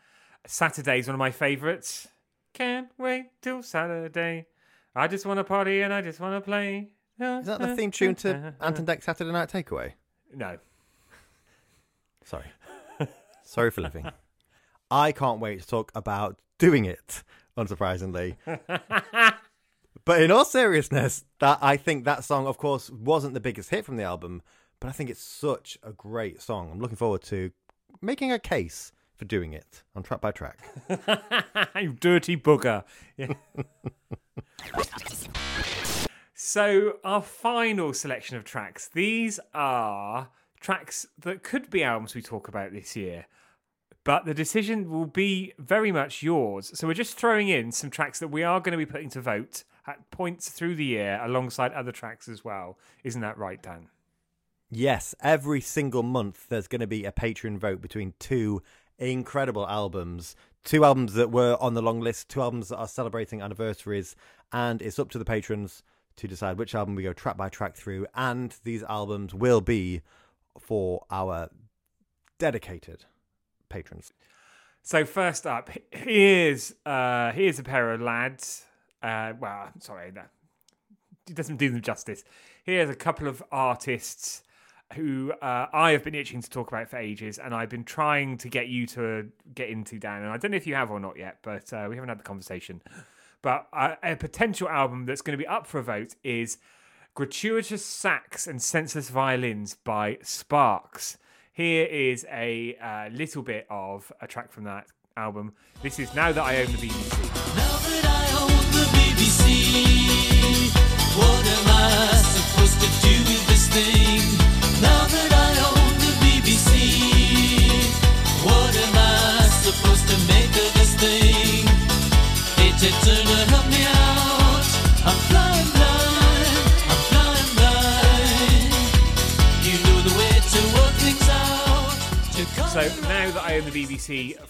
Saturday's 0.45 1.07
one 1.07 1.15
of 1.15 1.19
my 1.19 1.31
favourites. 1.31 2.09
Can't 2.53 2.89
wait 2.97 3.27
till 3.41 3.63
Saturday. 3.63 4.47
I 4.93 5.07
just 5.07 5.25
want 5.25 5.37
to 5.37 5.45
party 5.45 5.81
and 5.81 5.93
I 5.93 6.01
just 6.01 6.19
want 6.19 6.35
to 6.35 6.41
play. 6.41 6.89
Is 7.17 7.45
that 7.45 7.61
the 7.61 7.73
theme 7.73 7.91
tune 7.91 8.15
to 8.15 8.53
Ant 8.59 8.79
and 8.79 8.85
Dec 8.85 9.03
Saturday 9.03 9.31
Night 9.31 9.47
Takeaway? 9.47 9.93
No. 10.35 10.57
Sorry. 12.25 12.51
Sorry 13.45 13.71
for 13.71 13.79
living. 13.79 14.11
I 14.91 15.13
can't 15.13 15.39
wait 15.39 15.61
to 15.61 15.67
talk 15.67 15.89
about 15.95 16.37
doing 16.57 16.83
it, 16.83 17.23
unsurprisingly. 17.57 18.35
but 20.05 20.21
in 20.21 20.31
all 20.31 20.45
seriousness, 20.45 21.25
that 21.39 21.59
I 21.61 21.77
think 21.77 22.05
that 22.05 22.23
song, 22.23 22.47
of 22.47 22.57
course, 22.57 22.89
wasn't 22.89 23.33
the 23.33 23.39
biggest 23.39 23.69
hit 23.69 23.85
from 23.85 23.97
the 23.97 24.03
album, 24.03 24.41
but 24.79 24.89
I 24.89 24.91
think 24.91 25.09
it's 25.09 25.21
such 25.21 25.77
a 25.83 25.91
great 25.91 26.41
song. 26.41 26.69
I'm 26.71 26.79
looking 26.79 26.97
forward 26.97 27.23
to 27.23 27.51
making 28.01 28.31
a 28.31 28.39
case 28.39 28.91
for 29.15 29.25
doing 29.25 29.53
it 29.53 29.83
on 29.95 30.03
track 30.03 30.21
by 30.21 30.31
track. 30.31 30.59
you 31.81 31.93
dirty. 31.93 32.41
Yeah. 33.17 33.33
so, 36.35 36.97
our 37.03 37.21
final 37.21 37.93
selection 37.93 38.37
of 38.37 38.43
tracks. 38.43 38.89
These 38.93 39.39
are 39.53 40.29
tracks 40.59 41.07
that 41.19 41.43
could 41.43 41.69
be 41.69 41.83
albums 41.83 42.15
we 42.15 42.21
talk 42.21 42.47
about 42.47 42.71
this 42.71 42.95
year, 42.95 43.25
but 44.03 44.25
the 44.25 44.33
decision 44.33 44.89
will 44.89 45.07
be 45.07 45.53
very 45.57 45.91
much 45.91 46.21
yours. 46.21 46.71
So, 46.77 46.87
we're 46.87 46.93
just 46.93 47.17
throwing 47.17 47.49
in 47.49 47.71
some 47.71 47.89
tracks 47.89 48.19
that 48.19 48.27
we 48.27 48.43
are 48.43 48.59
going 48.59 48.77
to 48.77 48.77
be 48.77 48.85
putting 48.85 49.09
to 49.09 49.21
vote 49.21 49.63
at 49.87 50.11
points 50.11 50.49
through 50.49 50.75
the 50.75 50.85
year 50.85 51.19
alongside 51.23 51.73
other 51.73 51.91
tracks 51.91 52.27
as 52.27 52.43
well. 52.43 52.77
Isn't 53.03 53.21
that 53.21 53.37
right, 53.37 53.61
Dan? 53.61 53.87
Yes, 54.69 55.15
every 55.21 55.61
single 55.61 56.03
month 56.03 56.47
there's 56.49 56.67
going 56.67 56.81
to 56.81 56.87
be 56.87 57.05
a 57.05 57.11
Patreon 57.11 57.57
vote 57.57 57.81
between 57.81 58.13
two 58.19 58.61
incredible 58.99 59.67
albums. 59.67 60.35
Two 60.63 60.83
albums 60.83 61.13
that 61.13 61.31
were 61.31 61.55
on 61.61 61.73
the 61.73 61.81
long 61.81 62.01
list, 62.01 62.27
two 62.27 62.41
albums 62.41 62.67
that 62.67 62.77
are 62.77 62.87
celebrating 62.87 63.41
anniversaries, 63.41 64.17
and 64.51 64.81
it's 64.81 64.99
up 64.99 65.09
to 65.11 65.17
the 65.17 65.23
patrons 65.23 65.83
to 66.17 66.27
decide 66.27 66.57
which 66.57 66.75
album 66.75 66.95
we 66.95 67.03
go 67.03 67.13
track 67.13 67.37
by 67.37 67.47
track 67.47 67.75
through. 67.75 68.05
And 68.13 68.53
these 68.65 68.83
albums 68.83 69.33
will 69.33 69.61
be 69.61 70.01
for 70.59 71.05
our 71.09 71.49
dedicated 72.37 73.05
patrons. 73.69 74.11
So 74.83 75.05
first 75.05 75.47
up, 75.47 75.69
here's 75.91 76.73
uh, 76.85 77.31
here's 77.31 77.59
a 77.59 77.63
pair 77.63 77.93
of 77.93 78.01
lads. 78.01 78.66
Uh, 79.01 79.33
well, 79.39 79.69
sorry, 79.79 80.11
that 80.11 80.29
it 81.29 81.35
doesn't 81.35 81.57
do 81.57 81.69
them 81.69 81.81
justice. 81.81 82.23
Here's 82.63 82.89
a 82.89 82.95
couple 82.95 83.27
of 83.27 83.43
artists 83.51 84.43
who 84.93 85.33
uh, 85.41 85.67
I 85.73 85.91
have 85.91 86.03
been 86.03 86.15
itching 86.15 86.41
to 86.41 86.49
talk 86.49 86.69
about 86.69 86.89
for 86.89 86.97
ages, 86.97 87.37
and 87.37 87.53
I've 87.53 87.69
been 87.69 87.83
trying 87.83 88.37
to 88.37 88.49
get 88.49 88.67
you 88.67 88.85
to 88.87 89.27
get 89.53 89.69
into 89.69 89.99
Dan. 89.99 90.23
And 90.23 90.31
I 90.31 90.37
don't 90.37 90.51
know 90.51 90.57
if 90.57 90.65
you 90.65 90.75
have 90.75 90.91
or 90.91 90.99
not 90.99 91.17
yet, 91.17 91.39
but 91.41 91.71
uh, 91.73 91.87
we 91.89 91.95
haven't 91.95 92.09
had 92.09 92.19
the 92.19 92.23
conversation. 92.23 92.81
But 93.41 93.67
uh, 93.73 93.95
a 94.01 94.15
potential 94.15 94.69
album 94.69 95.05
that's 95.05 95.21
going 95.21 95.37
to 95.37 95.41
be 95.41 95.47
up 95.47 95.67
for 95.67 95.79
a 95.79 95.83
vote 95.83 96.15
is 96.23 96.57
Gratuitous 97.15 97.85
Sax 97.85 98.47
and 98.47 98.61
Senseless 98.61 99.09
Violins 99.09 99.75
by 99.83 100.17
Sparks. 100.21 101.17
Here 101.51 101.85
is 101.85 102.25
a 102.31 102.77
uh, 102.77 103.09
little 103.11 103.43
bit 103.43 103.65
of 103.69 104.11
a 104.21 104.27
track 104.27 104.51
from 104.51 104.63
that 104.65 104.87
album. 105.15 105.53
This 105.81 105.99
is 105.99 106.13
Now 106.13 106.31
That 106.31 106.43
I 106.43 106.61
Own 106.61 106.67
the 106.67 106.77
BBC. 106.77 108.26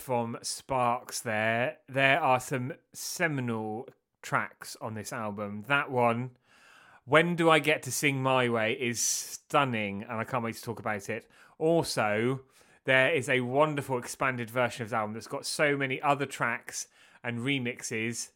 From 0.08 0.38
Sparks, 0.42 1.20
there 1.20 1.78
there 1.90 2.22
are 2.22 2.40
some 2.40 2.72
seminal 2.94 3.88
tracks 4.22 4.78
on 4.80 4.94
this 4.94 5.12
album. 5.12 5.66
That 5.68 5.92
one, 5.92 6.32
"When 7.08 7.38
Do 7.38 7.50
I 7.50 7.60
Get 7.60 7.84
to 7.84 7.92
Sing 7.92 8.22
My 8.22 8.50
Way," 8.50 8.74
is 8.74 9.02
stunning, 9.02 10.04
and 10.04 10.20
I 10.20 10.26
can't 10.26 10.44
wait 10.44 10.56
to 10.56 10.62
talk 10.62 10.78
about 10.78 11.10
it. 11.10 11.30
Also, 11.58 12.42
there 12.84 13.14
is 13.14 13.30
a 13.30 13.40
wonderful 13.40 13.98
expanded 13.98 14.50
version 14.50 14.84
of 14.84 14.90
the 14.90 14.98
album 14.98 15.14
that's 15.14 15.26
got 15.26 15.46
so 15.46 15.78
many 15.78 16.02
other 16.02 16.26
tracks 16.26 16.88
and 17.24 17.40
remixes. 17.40 18.32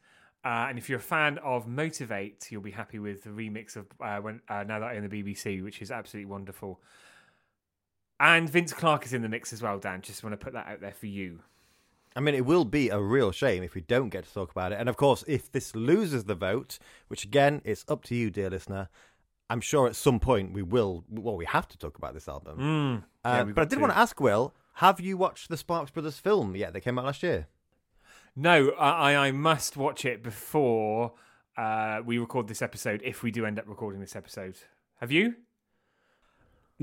Uh, 0.46 0.68
and 0.70 0.78
if 0.78 0.88
you're 0.88 1.00
a 1.00 1.02
fan 1.02 1.38
of 1.40 1.68
Motivate, 1.68 2.50
you'll 2.50 2.62
be 2.62 2.72
happy 2.72 2.98
with 2.98 3.24
the 3.24 3.30
remix 3.30 3.76
of 3.76 3.88
uh, 4.00 4.20
when 4.22 4.40
uh, 4.48 4.64
now 4.64 4.80
that 4.80 4.86
I 4.92 4.96
own 4.96 5.06
the 5.06 5.22
BBC, 5.22 5.62
which 5.62 5.82
is 5.82 5.92
absolutely 5.92 6.32
wonderful. 6.32 6.80
And 8.22 8.50
Vince 8.50 8.72
Clarke 8.72 9.06
is 9.06 9.12
in 9.12 9.22
the 9.22 9.28
mix 9.28 9.52
as 9.52 9.62
well, 9.62 9.80
Dan. 9.80 10.02
Just 10.02 10.24
want 10.24 10.32
to 10.32 10.38
put 10.38 10.54
that 10.54 10.68
out 10.68 10.80
there 10.80 10.94
for 10.94 11.08
you. 11.08 11.42
I 12.16 12.20
mean, 12.20 12.36
it 12.36 12.46
will 12.46 12.66
be 12.66 12.90
a 12.90 13.00
real 13.00 13.32
shame 13.32 13.64
if 13.64 13.74
we 13.74 13.82
don't 13.82 14.10
get 14.10 14.26
to 14.26 14.34
talk 14.34 14.52
about 14.52 14.72
it. 14.74 14.80
And 14.80 14.90
of 14.90 14.98
course, 14.98 15.24
if 15.28 15.52
this 15.52 15.76
loses 15.76 16.26
the 16.26 16.36
vote, 16.36 16.78
which 17.08 17.24
again, 17.24 17.62
it's 17.64 17.86
up 17.88 18.04
to 18.06 18.16
you, 18.16 18.30
dear 18.30 18.50
listener, 18.50 18.90
I'm 19.50 19.62
sure 19.62 19.88
at 19.88 19.96
some 19.96 20.20
point 20.20 20.54
we 20.54 20.62
will, 20.62 21.04
well, 21.10 21.38
we 21.38 21.46
have 21.46 21.68
to 21.70 21.78
talk 21.78 21.98
about 21.98 22.14
this 22.14 22.28
album. 22.28 22.58
Mm. 22.60 23.04
Uh, 23.24 23.44
Yeah, 23.48 23.54
but 23.54 23.62
I 23.62 23.66
did 23.66 23.76
to. 23.76 23.82
want 23.82 23.94
to 23.94 23.98
ask, 24.00 24.20
Will, 24.20 24.54
have 24.76 25.00
you 25.00 25.16
watched 25.18 25.50
the 25.50 25.58
Sparks 25.58 25.92
Brothers 25.92 26.18
film 26.18 26.56
yet? 26.56 26.74
They 26.74 26.82
came 26.82 26.98
out 27.00 27.06
last 27.06 27.24
year. 27.24 27.48
No, 28.36 28.70
I, 28.72 29.14
I- 29.14 29.28
I 29.28 29.32
must 29.32 29.76
watch 29.78 30.06
it 30.06 30.22
before 30.24 31.14
uh, 31.58 32.02
we 32.06 32.18
record 32.18 32.48
this 32.48 32.62
episode, 32.62 33.02
if 33.04 33.24
we 33.24 33.32
do 33.32 33.46
end 33.46 33.60
up 33.60 33.68
recording 33.68 34.00
this 34.02 34.16
episode. 34.16 34.56
Have 35.00 35.12
you? 35.12 35.36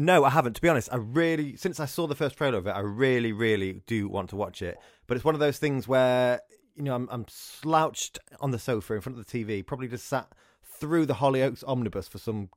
No, 0.01 0.23
I 0.23 0.31
haven't. 0.31 0.53
To 0.53 0.63
be 0.63 0.69
honest, 0.69 0.89
I 0.93 0.97
really, 0.97 1.57
since 1.57 1.81
I 1.81 1.85
saw 1.85 2.07
the 2.07 2.15
first 2.15 2.37
trailer 2.37 2.59
of 2.59 2.69
it, 2.69 2.71
I 2.71 2.79
really, 2.79 3.33
really 3.33 3.83
do 3.89 4.09
want 4.09 4.31
to 4.31 4.37
watch 4.37 4.63
it. 4.63 4.79
But 5.09 5.17
it's 5.17 5.25
one 5.25 5.35
of 5.35 5.41
those 5.41 5.59
things 5.59 5.89
where, 5.89 6.41
you 6.77 6.85
know, 6.85 6.95
I'm, 6.95 7.09
I'm 7.11 7.27
slouched 7.29 8.21
on 8.41 8.53
the 8.53 8.61
sofa 8.61 8.95
in 8.95 9.01
front 9.01 9.19
of 9.19 9.27
the 9.27 9.45
TV, 9.45 9.67
probably 9.67 9.89
just 9.89 10.07
sat 10.07 10.29
through 10.63 11.07
the 11.07 11.15
Hollyoaks 11.15 11.65
omnibus 11.67 12.07
for 12.07 12.19
some 12.19 12.51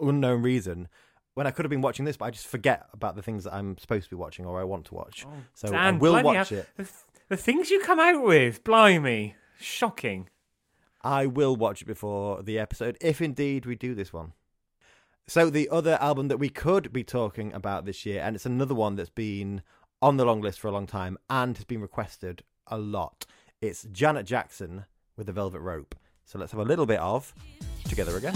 unknown 0.00 0.42
reason. 0.42 0.88
When 1.34 1.46
I 1.46 1.52
could 1.52 1.64
have 1.64 1.70
been 1.70 1.80
watching 1.80 2.06
this, 2.06 2.16
but 2.16 2.24
I 2.24 2.30
just 2.32 2.48
forget 2.48 2.88
about 2.92 3.14
the 3.14 3.22
things 3.22 3.44
that 3.44 3.54
I'm 3.54 3.78
supposed 3.78 4.06
to 4.06 4.10
be 4.10 4.16
watching 4.16 4.44
or 4.44 4.60
I 4.60 4.64
want 4.64 4.86
to 4.86 4.94
watch. 4.94 5.24
Oh, 5.28 5.32
so 5.54 5.68
I 5.68 5.92
Dan, 5.92 6.00
will 6.00 6.20
watch 6.24 6.50
it. 6.50 6.68
The, 6.76 6.88
the 7.28 7.36
things 7.36 7.70
you 7.70 7.78
come 7.82 8.00
out 8.00 8.20
with, 8.20 8.64
blimey. 8.64 9.36
Shocking. 9.60 10.28
I 11.04 11.26
will 11.26 11.54
watch 11.54 11.82
it 11.82 11.86
before 11.86 12.42
the 12.42 12.58
episode, 12.58 12.98
if 13.00 13.22
indeed 13.22 13.64
we 13.64 13.76
do 13.76 13.94
this 13.94 14.12
one. 14.12 14.32
So, 15.28 15.48
the 15.48 15.68
other 15.68 15.96
album 16.00 16.28
that 16.28 16.38
we 16.38 16.48
could 16.48 16.92
be 16.92 17.04
talking 17.04 17.52
about 17.52 17.84
this 17.84 18.04
year, 18.04 18.20
and 18.20 18.34
it's 18.34 18.46
another 18.46 18.74
one 18.74 18.96
that's 18.96 19.10
been 19.10 19.62
on 20.02 20.16
the 20.16 20.24
long 20.24 20.40
list 20.40 20.58
for 20.58 20.68
a 20.68 20.72
long 20.72 20.86
time 20.86 21.18
and 21.28 21.56
has 21.56 21.64
been 21.64 21.80
requested 21.80 22.42
a 22.66 22.78
lot. 22.78 23.26
It's 23.60 23.84
Janet 23.92 24.26
Jackson 24.26 24.86
with 25.16 25.26
the 25.26 25.32
Velvet 25.32 25.60
Rope. 25.60 25.94
So, 26.24 26.38
let's 26.38 26.52
have 26.52 26.60
a 26.60 26.64
little 26.64 26.86
bit 26.86 27.00
of 27.00 27.32
Together 27.84 28.16
Again. 28.16 28.34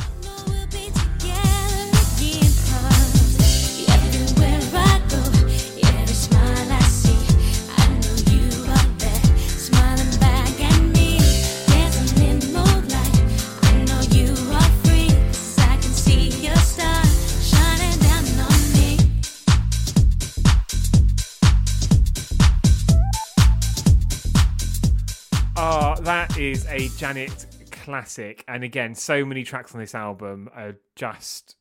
Is 26.37 26.67
a 26.67 26.89
Janet 26.99 27.47
classic, 27.71 28.45
and 28.47 28.63
again, 28.63 28.95
so 28.95 29.25
many 29.25 29.43
tracks 29.43 29.75
on 29.75 29.81
this 29.81 29.95
album 29.95 30.51
are 30.55 30.77
just 30.97 31.57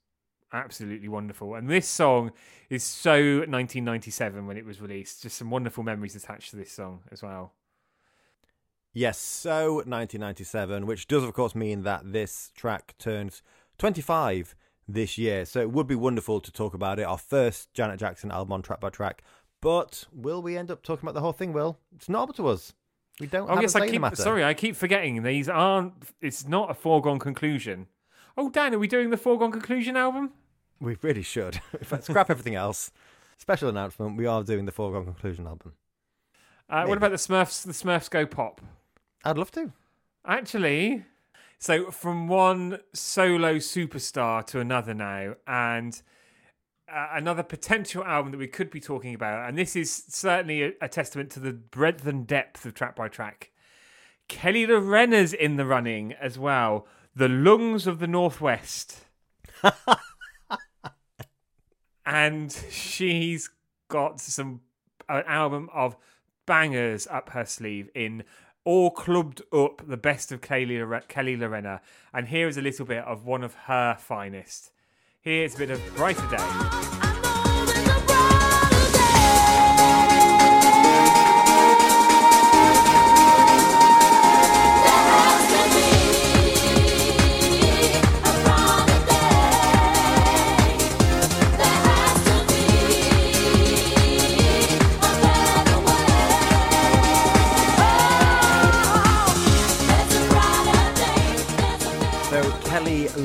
absolutely 0.51 1.07
wonderful. 1.07 1.55
And 1.55 1.69
this 1.69 1.87
song 1.87 2.31
is 2.69 2.83
so 2.83 3.13
1997 3.13 4.45
when 4.45 4.57
it 4.57 4.65
was 4.65 4.81
released. 4.81 5.23
Just 5.23 5.37
some 5.37 5.49
wonderful 5.49 5.83
memories 5.83 6.15
attached 6.15 6.49
to 6.51 6.57
this 6.57 6.71
song 6.71 7.01
as 7.11 7.23
well. 7.23 7.53
Yes, 8.91 9.17
so 9.17 9.75
1997, 9.75 10.85
which 10.85 11.07
does, 11.07 11.23
of 11.23 11.33
course, 11.33 11.55
mean 11.55 11.83
that 11.83 12.11
this 12.11 12.51
track 12.55 12.95
turns 12.99 13.41
25 13.77 14.55
this 14.87 15.17
year. 15.17 15.45
So 15.45 15.61
it 15.61 15.71
would 15.71 15.87
be 15.87 15.95
wonderful 15.95 16.41
to 16.41 16.51
talk 16.51 16.73
about 16.73 16.99
it, 16.99 17.03
our 17.03 17.17
first 17.17 17.73
Janet 17.73 17.99
Jackson 17.99 18.31
album 18.31 18.51
on 18.51 18.61
track 18.61 18.81
by 18.81 18.89
track. 18.89 19.23
But 19.61 20.05
will 20.11 20.41
we 20.41 20.57
end 20.57 20.69
up 20.69 20.83
talking 20.83 21.05
about 21.05 21.13
the 21.13 21.21
whole 21.21 21.31
thing, 21.31 21.53
Will? 21.53 21.79
It's 21.95 22.09
not 22.09 22.29
up 22.29 22.35
to 22.35 22.47
us. 22.47 22.73
We 23.19 23.27
don't 23.27 23.49
Oh 23.49 23.53
have 23.53 23.61
yes, 23.61 23.75
I 23.75 23.89
keep 23.89 24.15
sorry, 24.15 24.43
I 24.43 24.53
keep 24.53 24.75
forgetting 24.75 25.23
these 25.23 25.47
aren't. 25.47 25.93
It's 26.21 26.47
not 26.47 26.71
a 26.71 26.73
foregone 26.73 27.19
conclusion. 27.19 27.87
Oh, 28.35 28.49
Dan, 28.49 28.73
are 28.73 28.79
we 28.79 28.87
doing 28.87 29.11
the 29.11 29.17
foregone 29.17 29.51
conclusion 29.51 29.95
album? 29.95 30.31
We 30.79 30.97
really 31.01 31.21
should. 31.21 31.61
In 31.79 31.85
fact, 31.85 32.05
scrap 32.05 32.29
everything 32.29 32.55
else. 32.55 32.91
Special 33.37 33.69
announcement: 33.69 34.17
we 34.17 34.25
are 34.25 34.43
doing 34.43 34.65
the 34.65 34.71
Foregone 34.71 35.05
Conclusion 35.05 35.47
album. 35.47 35.73
Uh, 36.69 36.85
what 36.85 36.97
about 36.97 37.11
the 37.11 37.17
Smurfs? 37.17 37.65
The 37.65 37.71
Smurfs 37.71 38.09
go 38.09 38.25
pop. 38.25 38.61
I'd 39.23 39.37
love 39.37 39.51
to. 39.51 39.71
Actually, 40.25 41.05
so 41.59 41.91
from 41.91 42.27
one 42.27 42.79
solo 42.93 43.55
superstar 43.55 44.45
to 44.47 44.59
another 44.59 44.93
now, 44.93 45.35
and 45.47 46.01
uh, 46.93 47.07
another 47.13 47.43
potential 47.43 48.03
album 48.03 48.31
that 48.31 48.37
we 48.37 48.47
could 48.47 48.69
be 48.69 48.79
talking 48.79 49.15
about, 49.15 49.47
and 49.47 49.57
this 49.57 49.75
is 49.75 50.03
certainly 50.07 50.63
a, 50.63 50.71
a 50.81 50.87
testament 50.87 51.29
to 51.31 51.39
the 51.39 51.53
breadth 51.53 52.05
and 52.05 52.27
depth 52.27 52.65
of 52.65 52.73
track 52.73 52.95
by 52.95 53.07
track. 53.07 53.51
Kelly 54.27 54.65
Llorenna's 54.65 55.33
in 55.33 55.57
the 55.57 55.65
running 55.65 56.13
as 56.13 56.37
well. 56.37 56.87
The 57.15 57.27
Lungs 57.27 57.87
of 57.87 57.99
the 57.99 58.07
Northwest. 58.07 59.01
and 62.05 62.51
she's 62.69 63.49
got 63.87 64.19
some 64.19 64.61
an 65.09 65.23
album 65.27 65.69
of 65.73 65.95
bangers 66.45 67.07
up 67.07 67.29
her 67.31 67.45
sleeve 67.45 67.89
in 67.93 68.23
all 68.65 68.89
clubbed 68.91 69.41
up 69.51 69.81
the 69.85 69.97
best 69.97 70.31
of 70.31 70.41
Kelly, 70.41 70.81
Kelly 71.07 71.35
Llorenna. 71.35 71.81
And 72.13 72.29
here 72.29 72.47
is 72.47 72.57
a 72.57 72.61
little 72.61 72.85
bit 72.85 73.03
of 73.03 73.25
one 73.25 73.43
of 73.43 73.53
her 73.65 73.97
finest. 73.99 74.71
Here's 75.23 75.55
a 75.55 75.57
bit 75.57 75.69
of 75.69 75.95
Brighter 75.95 76.27
Day. 76.27 77.02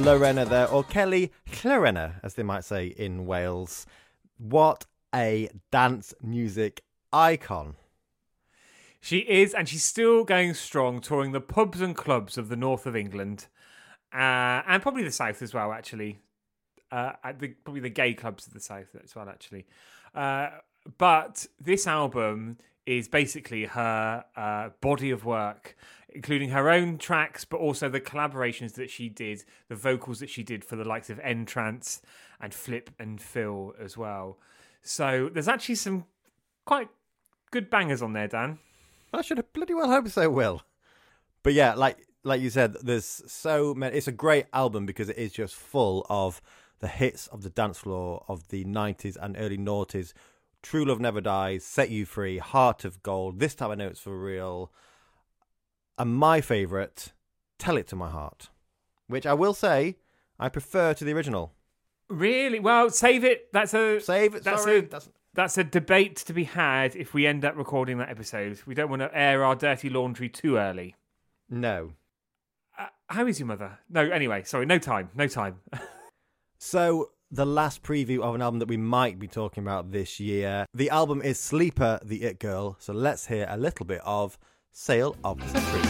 Llorenna 0.05 0.49
there, 0.49 0.69
or 0.69 0.85
Kelly 0.85 1.33
Llorenna, 1.51 2.21
as 2.23 2.35
they 2.35 2.43
might 2.45 2.65
say 2.65 2.87
in 2.87 3.27
Wales. 3.27 3.85
What 4.39 4.87
a 5.15 5.49
dance 5.73 6.15
music 6.23 6.83
icon! 7.13 7.75
She 9.01 9.19
is, 9.19 9.55
and 9.55 9.69
she's 9.69 9.83
still 9.83 10.25
going 10.25 10.55
strong, 10.55 11.01
touring 11.01 11.33
the 11.33 11.41
pubs 11.41 11.81
and 11.81 11.97
clubs 11.97 12.39
of 12.39 12.49
the 12.49 12.57
north 12.57 12.87
of 12.87 12.95
England, 12.95 13.49
uh, 14.13 14.63
and 14.67 14.83
probably 14.83 15.03
the 15.03 15.11
south 15.11 15.43
as 15.43 15.53
well. 15.53 15.73
Actually, 15.73 16.19
uh, 16.90 17.12
at 17.24 17.38
the, 17.38 17.48
probably 17.48 17.81
the 17.81 17.88
gay 17.90 18.14
clubs 18.14 18.46
of 18.46 18.53
the 18.53 18.61
south 18.61 18.94
as 19.03 19.14
well. 19.14 19.29
Actually, 19.29 19.66
uh, 20.14 20.48
but 20.96 21.46
this 21.61 21.87
album 21.87 22.59
is 22.87 23.09
basically 23.09 23.66
her 23.66 24.24
uh, 24.35 24.70
body 24.81 25.11
of 25.11 25.24
work, 25.24 25.77
including 26.09 26.48
her 26.51 26.70
own 26.70 26.96
tracks, 26.96 27.44
but 27.44 27.59
also 27.59 27.88
the 27.88 28.01
collaborations 28.01 28.72
that 28.74 28.88
she 28.88 29.11
did, 29.11 29.44
the 29.68 29.74
vocals 29.74 30.20
that 30.20 30.31
she 30.31 30.42
did 30.42 30.64
for 30.64 30.77
the 30.77 30.85
likes 30.85 31.11
of 31.11 31.20
N-Trance 31.20 32.01
and 32.40 32.55
Flip 32.55 32.88
and 32.98 33.20
Fill 33.20 33.74
as 33.79 33.98
well. 33.98 34.38
So 34.83 35.29
there's 35.31 35.48
actually 35.48 35.74
some 35.74 36.07
quite 36.64 36.88
good 37.51 37.68
bangers 37.68 38.01
on 38.01 38.14
there, 38.14 38.29
Dan. 38.29 38.59
I 39.12 39.22
should 39.22 39.37
have 39.37 39.53
bloody 39.53 39.74
well 39.74 39.90
hope 39.90 40.09
so, 40.09 40.31
Will. 40.31 40.62
But 41.42 41.53
yeah, 41.53 41.74
like 41.74 41.98
like 42.24 42.40
you 42.40 42.51
said, 42.51 42.74
there's 42.83 43.22
so 43.27 43.74
many. 43.74 43.96
It's 43.96 44.09
a 44.09 44.12
great 44.12 44.46
album 44.53 44.87
because 44.87 45.09
it 45.09 45.16
is 45.18 45.33
just 45.33 45.55
full 45.55 46.07
of 46.09 46.40
the 46.81 46.88
hits 46.88 47.27
of 47.29 47.43
the 47.43 47.51
dance 47.51 47.79
floor 47.79 48.25
of 48.29 48.49
the 48.49 48.64
90s 48.64 49.17
and 49.21 49.37
early 49.38 49.59
noughties. 49.59 50.12
True 50.62 50.85
Love 50.85 51.01
Never 51.01 51.21
Dies, 51.21 51.64
Set 51.64 51.91
You 51.91 52.05
Free, 52.07 52.38
Heart 52.38 52.85
of 52.85 53.03
Gold. 53.03 53.38
This 53.38 53.55
time 53.55 53.71
I 53.71 53.75
know 53.77 53.87
it's 53.88 54.01
for 54.01 54.19
real. 54.19 54.73
And 55.97 56.14
my 56.14 56.41
favourite, 56.41 57.12
Tell 57.59 57.77
It 57.77 57.87
to 57.88 57.97
My 57.97 58.09
Heart, 58.11 58.51
which 59.07 59.27
I 59.27 59.35
will 59.35 59.55
say 59.55 59.97
I 60.38 60.49
prefer 60.49 60.95
to 60.95 61.05
the 61.05 61.12
original. 61.12 61.53
Really? 62.09 62.59
Well, 62.61 62.91
save 62.91 63.25
it. 63.25 63.53
That's 63.53 63.75
a 63.75 64.01
Save 64.01 64.35
it. 64.35 64.45
That's 64.45 64.62
sorry, 64.62 64.79
a- 64.79 64.83
that's 64.83 65.09
that's 65.35 65.59
a 65.59 65.62
debate 65.64 66.17
to 66.17 66.33
be 66.33 66.45
had 66.45 66.97
if 66.97 67.14
we 67.14 67.27
end 67.27 67.45
up 67.45 67.55
recording 67.57 67.99
that 67.99 68.09
episode. 68.09 68.61
We 68.67 68.75
don't 68.75 68.88
want 68.91 69.03
to 69.03 69.17
air 69.17 69.45
our 69.45 69.55
dirty 69.55 69.88
laundry 69.91 70.29
too 70.29 70.57
early. 70.57 70.95
no. 71.49 71.93
Uh, 72.79 72.87
how 73.09 73.27
is 73.27 73.41
your 73.41 73.47
mother? 73.49 73.79
No, 73.91 74.03
anyway, 74.09 74.43
sorry, 74.45 74.64
no 74.64 74.79
time, 74.79 75.11
no 75.17 75.27
time. 75.27 75.57
So, 76.61 77.11
the 77.31 77.47
last 77.47 77.85
preview 77.85 78.21
of 78.21 78.35
an 78.35 78.42
album 78.42 78.59
that 78.59 78.68
we 78.68 78.77
might 78.77 79.21
be 79.21 79.29
talking 79.29 79.62
about 79.62 79.92
this 79.92 80.18
year. 80.18 80.66
The 80.75 80.90
album 80.90 81.23
is 81.23 81.38
Sleeper, 81.38 82.01
the 82.03 82.25
It 82.25 82.40
Girl. 82.40 82.77
So, 82.81 82.92
let's 82.92 83.29
hear 83.29 83.47
a 83.49 83.57
little 83.57 83.87
bit 83.87 84.01
of 84.05 84.37
Sale 84.73 85.14
of 85.23 85.38
the 85.38 85.61
Century. 85.61 85.83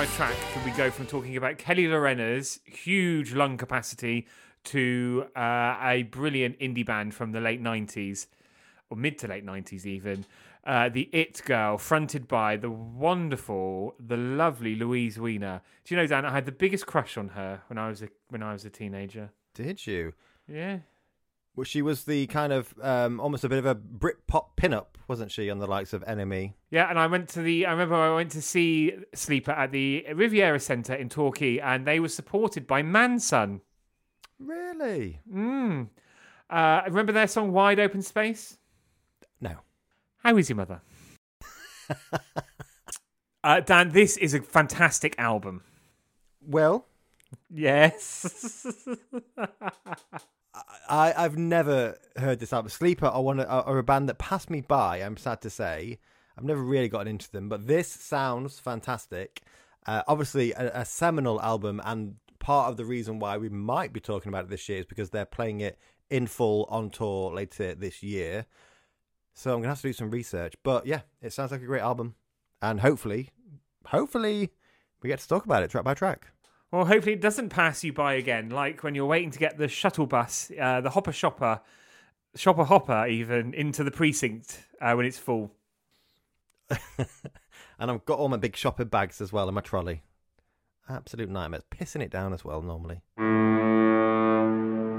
By 0.00 0.06
track 0.06 0.34
can 0.54 0.64
we 0.64 0.70
go 0.70 0.90
from 0.90 1.06
talking 1.06 1.36
about 1.36 1.58
Kelly 1.58 1.84
Llorenna's 1.84 2.60
huge 2.64 3.34
lung 3.34 3.58
capacity 3.58 4.26
to 4.64 5.26
uh, 5.36 5.76
a 5.82 6.08
brilliant 6.10 6.58
indie 6.58 6.86
band 6.86 7.12
from 7.12 7.32
the 7.32 7.40
late 7.40 7.62
90s, 7.62 8.26
or 8.88 8.96
mid 8.96 9.18
to 9.18 9.28
late 9.28 9.44
90s 9.44 9.84
even. 9.84 10.24
Uh, 10.64 10.88
the 10.88 11.10
It 11.12 11.42
Girl, 11.44 11.76
fronted 11.76 12.26
by 12.26 12.56
the 12.56 12.70
wonderful, 12.70 13.94
the 14.00 14.16
lovely 14.16 14.74
Louise 14.74 15.18
Wener. 15.18 15.60
Do 15.84 15.94
you 15.94 16.00
know, 16.00 16.06
Dan? 16.06 16.24
I 16.24 16.30
had 16.30 16.46
the 16.46 16.52
biggest 16.52 16.86
crush 16.86 17.18
on 17.18 17.28
her 17.28 17.60
when 17.66 17.76
I 17.76 17.90
was 17.90 18.00
a 18.00 18.08
when 18.30 18.42
I 18.42 18.54
was 18.54 18.64
a 18.64 18.70
teenager. 18.70 19.32
Did 19.52 19.86
you? 19.86 20.14
Yeah, 20.48 20.78
Well, 21.60 21.66
she 21.66 21.82
was 21.82 22.04
the 22.04 22.26
kind 22.28 22.54
of 22.54 22.72
um, 22.80 23.20
almost 23.20 23.44
a 23.44 23.48
bit 23.50 23.58
of 23.58 23.66
a 23.66 23.74
Brit 23.74 24.26
Britpop 24.26 24.56
pinup, 24.56 24.86
wasn't 25.08 25.30
she, 25.30 25.50
on 25.50 25.58
the 25.58 25.66
likes 25.66 25.92
of 25.92 26.02
Enemy? 26.04 26.56
Yeah, 26.70 26.88
and 26.88 26.98
I 26.98 27.06
went 27.06 27.28
to 27.30 27.42
the. 27.42 27.66
I 27.66 27.72
remember 27.72 27.96
I 27.96 28.14
went 28.14 28.30
to 28.30 28.40
see 28.40 28.94
Sleeper 29.14 29.50
at 29.50 29.70
the 29.70 30.06
Riviera 30.14 30.58
Centre 30.58 30.94
in 30.94 31.10
Torquay, 31.10 31.58
and 31.58 31.86
they 31.86 32.00
were 32.00 32.08
supported 32.08 32.66
by 32.66 32.82
Mansun. 32.82 33.60
Really? 34.38 35.20
Mm. 35.30 35.88
Uh, 36.48 36.80
remember 36.86 37.12
their 37.12 37.28
song 37.28 37.52
"Wide 37.52 37.78
Open 37.78 38.00
Space"? 38.00 38.56
No. 39.38 39.56
How 40.24 40.38
is 40.38 40.48
your 40.48 40.56
mother? 40.56 40.80
uh, 43.44 43.60
Dan, 43.60 43.90
this 43.90 44.16
is 44.16 44.32
a 44.32 44.40
fantastic 44.40 45.14
album. 45.18 45.60
Well, 46.40 46.86
Yes. 47.50 48.64
I, 50.88 51.14
I've 51.16 51.38
never 51.38 51.96
heard 52.16 52.40
this 52.40 52.52
album. 52.52 52.70
Sleeper 52.70 53.06
are 53.06 53.22
one 53.22 53.40
are 53.40 53.78
a 53.78 53.82
band 53.82 54.08
that 54.08 54.18
passed 54.18 54.50
me 54.50 54.60
by. 54.60 54.98
I'm 54.98 55.16
sad 55.16 55.40
to 55.42 55.50
say. 55.50 55.98
I've 56.36 56.44
never 56.44 56.62
really 56.62 56.88
gotten 56.88 57.08
into 57.08 57.30
them, 57.30 57.48
but 57.48 57.66
this 57.66 57.88
sounds 57.88 58.58
fantastic. 58.58 59.42
Uh, 59.86 60.02
obviously, 60.08 60.52
a, 60.52 60.80
a 60.80 60.84
seminal 60.84 61.40
album, 61.40 61.80
and 61.84 62.16
part 62.38 62.70
of 62.70 62.76
the 62.76 62.84
reason 62.84 63.18
why 63.18 63.36
we 63.36 63.48
might 63.48 63.92
be 63.92 64.00
talking 64.00 64.30
about 64.30 64.44
it 64.44 64.50
this 64.50 64.68
year 64.68 64.80
is 64.80 64.86
because 64.86 65.10
they're 65.10 65.24
playing 65.24 65.60
it 65.60 65.78
in 66.08 66.26
full 66.26 66.66
on 66.68 66.90
tour 66.90 67.32
later 67.32 67.74
this 67.74 68.02
year. 68.02 68.46
So 69.34 69.52
I'm 69.54 69.60
gonna 69.60 69.68
have 69.68 69.80
to 69.82 69.88
do 69.88 69.92
some 69.92 70.10
research. 70.10 70.54
But 70.62 70.86
yeah, 70.86 71.02
it 71.22 71.32
sounds 71.32 71.52
like 71.52 71.62
a 71.62 71.66
great 71.66 71.82
album. 71.82 72.14
and 72.60 72.80
hopefully, 72.80 73.30
hopefully, 73.86 74.50
we 75.02 75.08
get 75.08 75.20
to 75.20 75.28
talk 75.28 75.44
about 75.44 75.62
it 75.62 75.70
track 75.70 75.84
by 75.84 75.94
track. 75.94 76.28
Well, 76.72 76.84
hopefully 76.84 77.14
it 77.14 77.20
doesn't 77.20 77.48
pass 77.48 77.82
you 77.82 77.92
by 77.92 78.14
again, 78.14 78.50
like 78.50 78.82
when 78.82 78.94
you're 78.94 79.06
waiting 79.06 79.30
to 79.32 79.38
get 79.38 79.58
the 79.58 79.68
shuttle 79.68 80.06
bus, 80.06 80.52
uh, 80.60 80.80
the 80.80 80.90
hopper 80.90 81.12
shopper, 81.12 81.60
shopper 82.36 82.64
hopper, 82.64 83.06
even 83.06 83.54
into 83.54 83.82
the 83.82 83.90
precinct 83.90 84.66
uh, 84.80 84.94
when 84.94 85.04
it's 85.06 85.18
full. 85.18 85.52
And 87.80 87.90
I've 87.90 88.04
got 88.04 88.18
all 88.18 88.28
my 88.28 88.36
big 88.36 88.56
shopping 88.56 88.88
bags 88.88 89.22
as 89.22 89.32
well 89.32 89.48
in 89.48 89.54
my 89.54 89.62
trolley. 89.62 90.02
Absolute 90.86 91.30
nightmare. 91.30 91.62
Pissing 91.70 92.02
it 92.02 92.10
down 92.10 92.34
as 92.34 92.44
well 92.44 92.60
normally. 92.60 93.00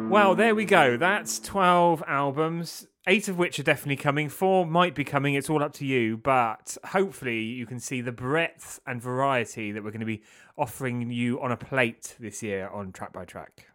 Well, 0.09 0.33
there 0.35 0.55
we 0.55 0.65
go. 0.65 0.97
That's 0.97 1.39
12 1.39 2.03
albums, 2.07 2.87
eight 3.07 3.27
of 3.27 3.37
which 3.37 3.59
are 3.59 3.63
definitely 3.63 3.95
coming. 3.95 4.29
Four 4.29 4.65
might 4.65 4.95
be 4.95 5.03
coming. 5.03 5.33
It's 5.33 5.49
all 5.49 5.63
up 5.63 5.73
to 5.73 5.85
you. 5.85 6.17
But 6.17 6.77
hopefully, 6.85 7.41
you 7.41 7.65
can 7.65 7.79
see 7.79 8.01
the 8.01 8.11
breadth 8.11 8.79
and 8.85 9.01
variety 9.01 9.71
that 9.71 9.83
we're 9.83 9.91
going 9.91 10.01
to 10.01 10.05
be 10.05 10.23
offering 10.57 11.09
you 11.11 11.41
on 11.41 11.51
a 11.51 11.57
plate 11.57 12.15
this 12.19 12.43
year 12.43 12.67
on 12.69 12.91
Track 12.91 13.13
by 13.13 13.25
Track. 13.25 13.67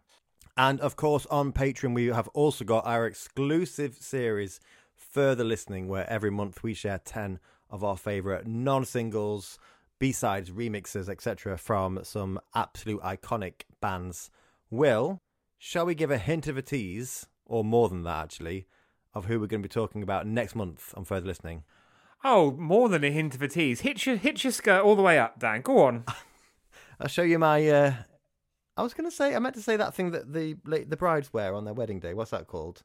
And 0.55 0.79
of 0.79 0.95
course, 0.95 1.25
on 1.27 1.53
Patreon, 1.53 1.93
we 1.93 2.07
have 2.07 2.27
also 2.29 2.65
got 2.65 2.85
our 2.85 3.05
exclusive 3.05 3.95
series, 3.95 4.59
Further 4.95 5.43
Listening, 5.43 5.87
where 5.87 6.09
every 6.09 6.31
month 6.31 6.63
we 6.63 6.73
share 6.73 6.99
10 6.99 7.39
of 7.69 7.83
our 7.83 7.97
favourite 7.97 8.47
non 8.47 8.85
singles, 8.85 9.59
B 9.99 10.11
sides, 10.11 10.49
remixes, 10.49 11.09
etc., 11.09 11.57
from 11.57 11.99
some 12.03 12.39
absolute 12.55 13.01
iconic 13.01 13.63
bands. 13.81 14.31
Will, 14.71 15.21
shall 15.59 15.85
we 15.85 15.93
give 15.93 16.11
a 16.11 16.17
hint 16.17 16.47
of 16.47 16.57
a 16.57 16.61
tease, 16.61 17.27
or 17.45 17.63
more 17.63 17.87
than 17.87 18.03
that 18.03 18.23
actually, 18.23 18.65
of 19.17 19.25
who 19.25 19.39
we're 19.39 19.47
going 19.47 19.61
to 19.61 19.67
be 19.67 19.73
talking 19.73 20.03
about 20.03 20.25
next 20.27 20.55
month 20.55 20.93
on 20.95 21.03
Further 21.05 21.27
Listening? 21.27 21.63
Oh, 22.23 22.51
more 22.51 22.89
than 22.89 23.03
a 23.03 23.11
hint 23.11 23.35
of 23.35 23.41
a 23.41 23.47
tease. 23.47 23.81
Hitch 23.81 24.05
your, 24.05 24.15
hitch 24.15 24.43
your 24.43 24.51
skirt 24.51 24.83
all 24.83 24.95
the 24.95 25.01
way 25.01 25.19
up, 25.19 25.39
Dan. 25.39 25.61
Go 25.61 25.79
on. 25.79 26.05
I'll 26.99 27.07
show 27.07 27.23
you 27.23 27.37
my. 27.37 27.67
Uh, 27.67 27.93
I 28.75 28.83
was 28.83 28.93
going 28.93 29.09
to 29.09 29.15
say, 29.15 29.35
I 29.35 29.39
meant 29.39 29.55
to 29.55 29.61
say 29.61 29.77
that 29.77 29.93
thing 29.93 30.11
that 30.11 30.33
the 30.33 30.55
the 30.65 30.97
brides 30.97 31.31
wear 31.33 31.53
on 31.53 31.65
their 31.65 31.73
wedding 31.73 31.99
day. 31.99 32.13
What's 32.13 32.31
that 32.31 32.47
called? 32.47 32.83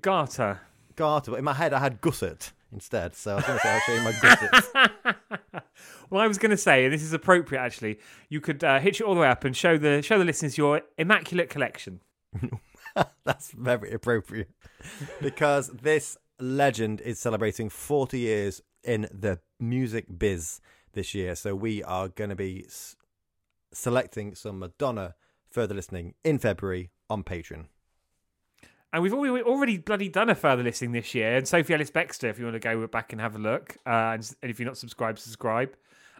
Garter. 0.00 0.60
garter, 0.96 1.32
but 1.32 1.38
in 1.38 1.44
my 1.44 1.54
head 1.54 1.72
I 1.72 1.80
had 1.80 2.00
gusset 2.00 2.52
instead. 2.72 3.14
So 3.14 3.32
I 3.32 3.36
was 3.36 3.44
going 3.44 3.58
to 3.58 3.62
say 3.62 3.70
I'll 3.70 3.80
show 3.80 3.94
you 3.94 4.02
my 4.02 4.12
gusset. 4.20 5.64
Well, 6.10 6.20
I 6.20 6.26
was 6.26 6.38
going 6.38 6.50
to 6.50 6.56
say, 6.56 6.84
and 6.84 6.92
this 6.92 7.02
is 7.02 7.12
appropriate 7.12 7.60
actually, 7.60 8.00
you 8.28 8.40
could 8.40 8.64
uh, 8.64 8.80
hitch 8.80 9.00
it 9.00 9.04
all 9.04 9.14
the 9.14 9.20
way 9.20 9.28
up 9.28 9.44
and 9.44 9.56
show 9.56 9.78
the 9.78 10.02
show 10.02 10.18
the 10.18 10.24
listeners 10.24 10.58
your 10.58 10.82
immaculate 10.98 11.48
collection. 11.48 12.00
That's 13.24 13.50
very 13.52 13.92
appropriate 13.92 14.50
because 15.20 15.68
this 15.68 16.16
legend 16.38 17.00
is 17.00 17.18
celebrating 17.18 17.68
40 17.68 18.18
years 18.18 18.62
in 18.82 19.08
the 19.12 19.40
music 19.58 20.06
biz 20.18 20.60
this 20.92 21.14
year. 21.14 21.34
So 21.34 21.54
we 21.54 21.82
are 21.82 22.08
going 22.08 22.30
to 22.30 22.36
be 22.36 22.64
s- 22.66 22.96
selecting 23.72 24.34
some 24.34 24.58
Madonna 24.58 25.14
further 25.50 25.74
listening 25.74 26.14
in 26.24 26.38
February 26.38 26.90
on 27.08 27.24
Patreon. 27.24 27.66
And 28.92 29.02
we've 29.02 29.14
already, 29.14 29.44
already 29.44 29.78
bloody 29.78 30.08
done 30.08 30.30
a 30.30 30.34
further 30.34 30.64
listening 30.64 30.92
this 30.92 31.14
year. 31.14 31.36
And 31.36 31.46
Sophie 31.46 31.74
Ellis 31.74 31.90
Bextor, 31.90 32.28
if 32.28 32.38
you 32.38 32.44
want 32.44 32.54
to 32.54 32.60
go 32.60 32.84
back 32.88 33.12
and 33.12 33.20
have 33.20 33.36
a 33.36 33.38
look, 33.38 33.76
uh, 33.86 34.14
and, 34.14 34.34
and 34.42 34.50
if 34.50 34.58
you're 34.58 34.66
not 34.66 34.78
subscribed, 34.78 35.18
subscribe. 35.20 35.76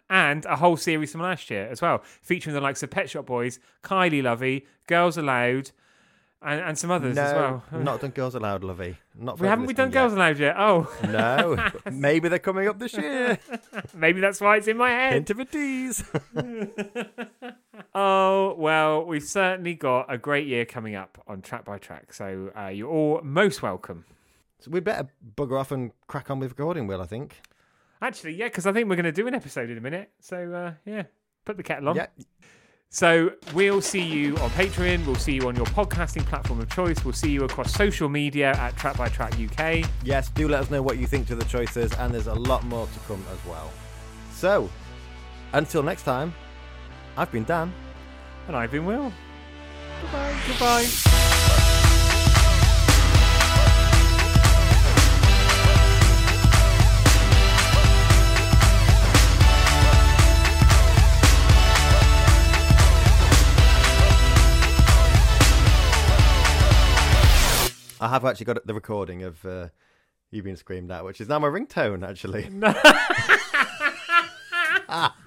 And 0.09 0.45
a 0.45 0.55
whole 0.55 0.77
series 0.77 1.11
from 1.11 1.21
last 1.21 1.49
year 1.49 1.67
as 1.67 1.81
well, 1.81 2.01
featuring 2.21 2.53
the 2.53 2.61
likes 2.61 2.83
of 2.83 2.89
Pet 2.89 3.09
Shop 3.09 3.25
Boys, 3.25 3.59
Kylie 3.83 4.23
Lovey, 4.23 4.65
Girls 4.87 5.17
Aloud, 5.17 5.71
and, 6.41 6.59
and 6.61 6.77
some 6.77 6.91
others 6.91 7.17
as 7.17 7.33
well. 7.33 7.63
not 7.71 8.01
done 8.01 8.11
Girls 8.11 8.35
Aloud, 8.35 8.63
Lovey. 8.63 8.97
Not 9.17 9.39
we 9.39 9.47
haven't 9.47 9.65
we 9.67 9.73
done 9.73 9.89
Listening 9.89 10.01
Girls 10.01 10.13
Aloud 10.13 10.39
yet? 10.39 10.55
Oh. 10.57 10.91
No, 11.03 11.69
maybe 11.91 12.29
they're 12.29 12.39
coming 12.39 12.67
up 12.67 12.79
this 12.79 12.93
year. 12.93 13.37
maybe 13.93 14.21
that's 14.21 14.41
why 14.41 14.57
it's 14.57 14.67
in 14.67 14.77
my 14.77 14.89
head. 14.89 15.13
Hint 15.13 15.29
of 15.29 15.39
a 15.39 15.45
tease. 15.45 16.03
Oh, 17.93 18.55
well, 18.57 19.05
we've 19.05 19.23
certainly 19.23 19.73
got 19.73 20.11
a 20.11 20.17
great 20.17 20.47
year 20.47 20.65
coming 20.65 20.95
up 20.95 21.21
on 21.27 21.41
Track 21.41 21.65
by 21.65 21.77
Track. 21.77 22.13
So 22.13 22.51
uh, 22.57 22.67
you're 22.67 22.89
all 22.89 23.21
most 23.23 23.61
welcome. 23.61 24.05
so 24.59 24.71
we'd 24.71 24.83
better 24.83 25.09
bugger 25.35 25.59
off 25.59 25.71
and 25.71 25.91
crack 26.07 26.31
on 26.31 26.39
with 26.39 26.51
recording, 26.51 26.87
Will. 26.87 27.01
I 27.01 27.05
think. 27.05 27.41
Actually, 28.01 28.35
yeah, 28.35 28.47
because 28.47 28.65
I 28.65 28.73
think 28.73 28.89
we're 28.89 28.95
going 28.95 29.03
to 29.05 29.11
do 29.11 29.27
an 29.27 29.35
episode 29.35 29.69
in 29.69 29.77
a 29.77 29.81
minute. 29.81 30.09
So, 30.21 30.51
uh, 30.53 30.73
yeah, 30.85 31.03
put 31.45 31.57
the 31.57 31.63
kettle 31.63 31.89
on. 31.89 31.97
Yeah, 31.97 32.07
So 32.93 33.31
we'll 33.53 33.81
see 33.81 34.01
you 34.01 34.35
on 34.39 34.49
Patreon. 34.49 35.05
We'll 35.05 35.15
see 35.15 35.31
you 35.31 35.47
on 35.47 35.55
your 35.55 35.65
podcasting 35.67 36.25
platform 36.25 36.59
of 36.59 36.69
choice. 36.69 37.05
We'll 37.05 37.13
see 37.13 37.31
you 37.31 37.45
across 37.45 37.73
social 37.73 38.09
media 38.09 38.51
at 38.51 38.75
Track 38.75 38.97
by 38.97 39.07
Track 39.07 39.33
UK. 39.39 39.89
Yes, 40.03 40.27
do 40.29 40.49
let 40.49 40.63
us 40.63 40.69
know 40.69 40.81
what 40.81 40.97
you 40.97 41.07
think 41.07 41.25
to 41.27 41.35
the 41.35 41.45
choices, 41.45 41.93
and 41.93 42.13
there's 42.13 42.27
a 42.27 42.33
lot 42.33 42.65
more 42.65 42.87
to 42.87 42.99
come 43.07 43.23
as 43.31 43.39
well. 43.45 43.71
So, 44.33 44.69
until 45.53 45.83
next 45.83 46.03
time, 46.03 46.33
I've 47.15 47.31
been 47.31 47.45
Dan. 47.45 47.73
And 48.47 48.57
I've 48.57 48.71
been 48.71 48.85
Will. 48.85 49.13
Goodbye. 50.01 50.35
Goodbye. 50.47 51.77
I 68.01 68.07
have 68.07 68.25
actually 68.25 68.47
got 68.47 68.65
the 68.65 68.73
recording 68.73 69.21
of 69.21 69.45
uh, 69.45 69.67
you 70.31 70.41
being 70.41 70.55
screamed 70.55 70.89
at, 70.89 71.05
which 71.05 71.21
is 71.21 71.29
now 71.29 71.37
my 71.37 71.47
ringtone, 71.47 72.07
actually. 72.07 72.49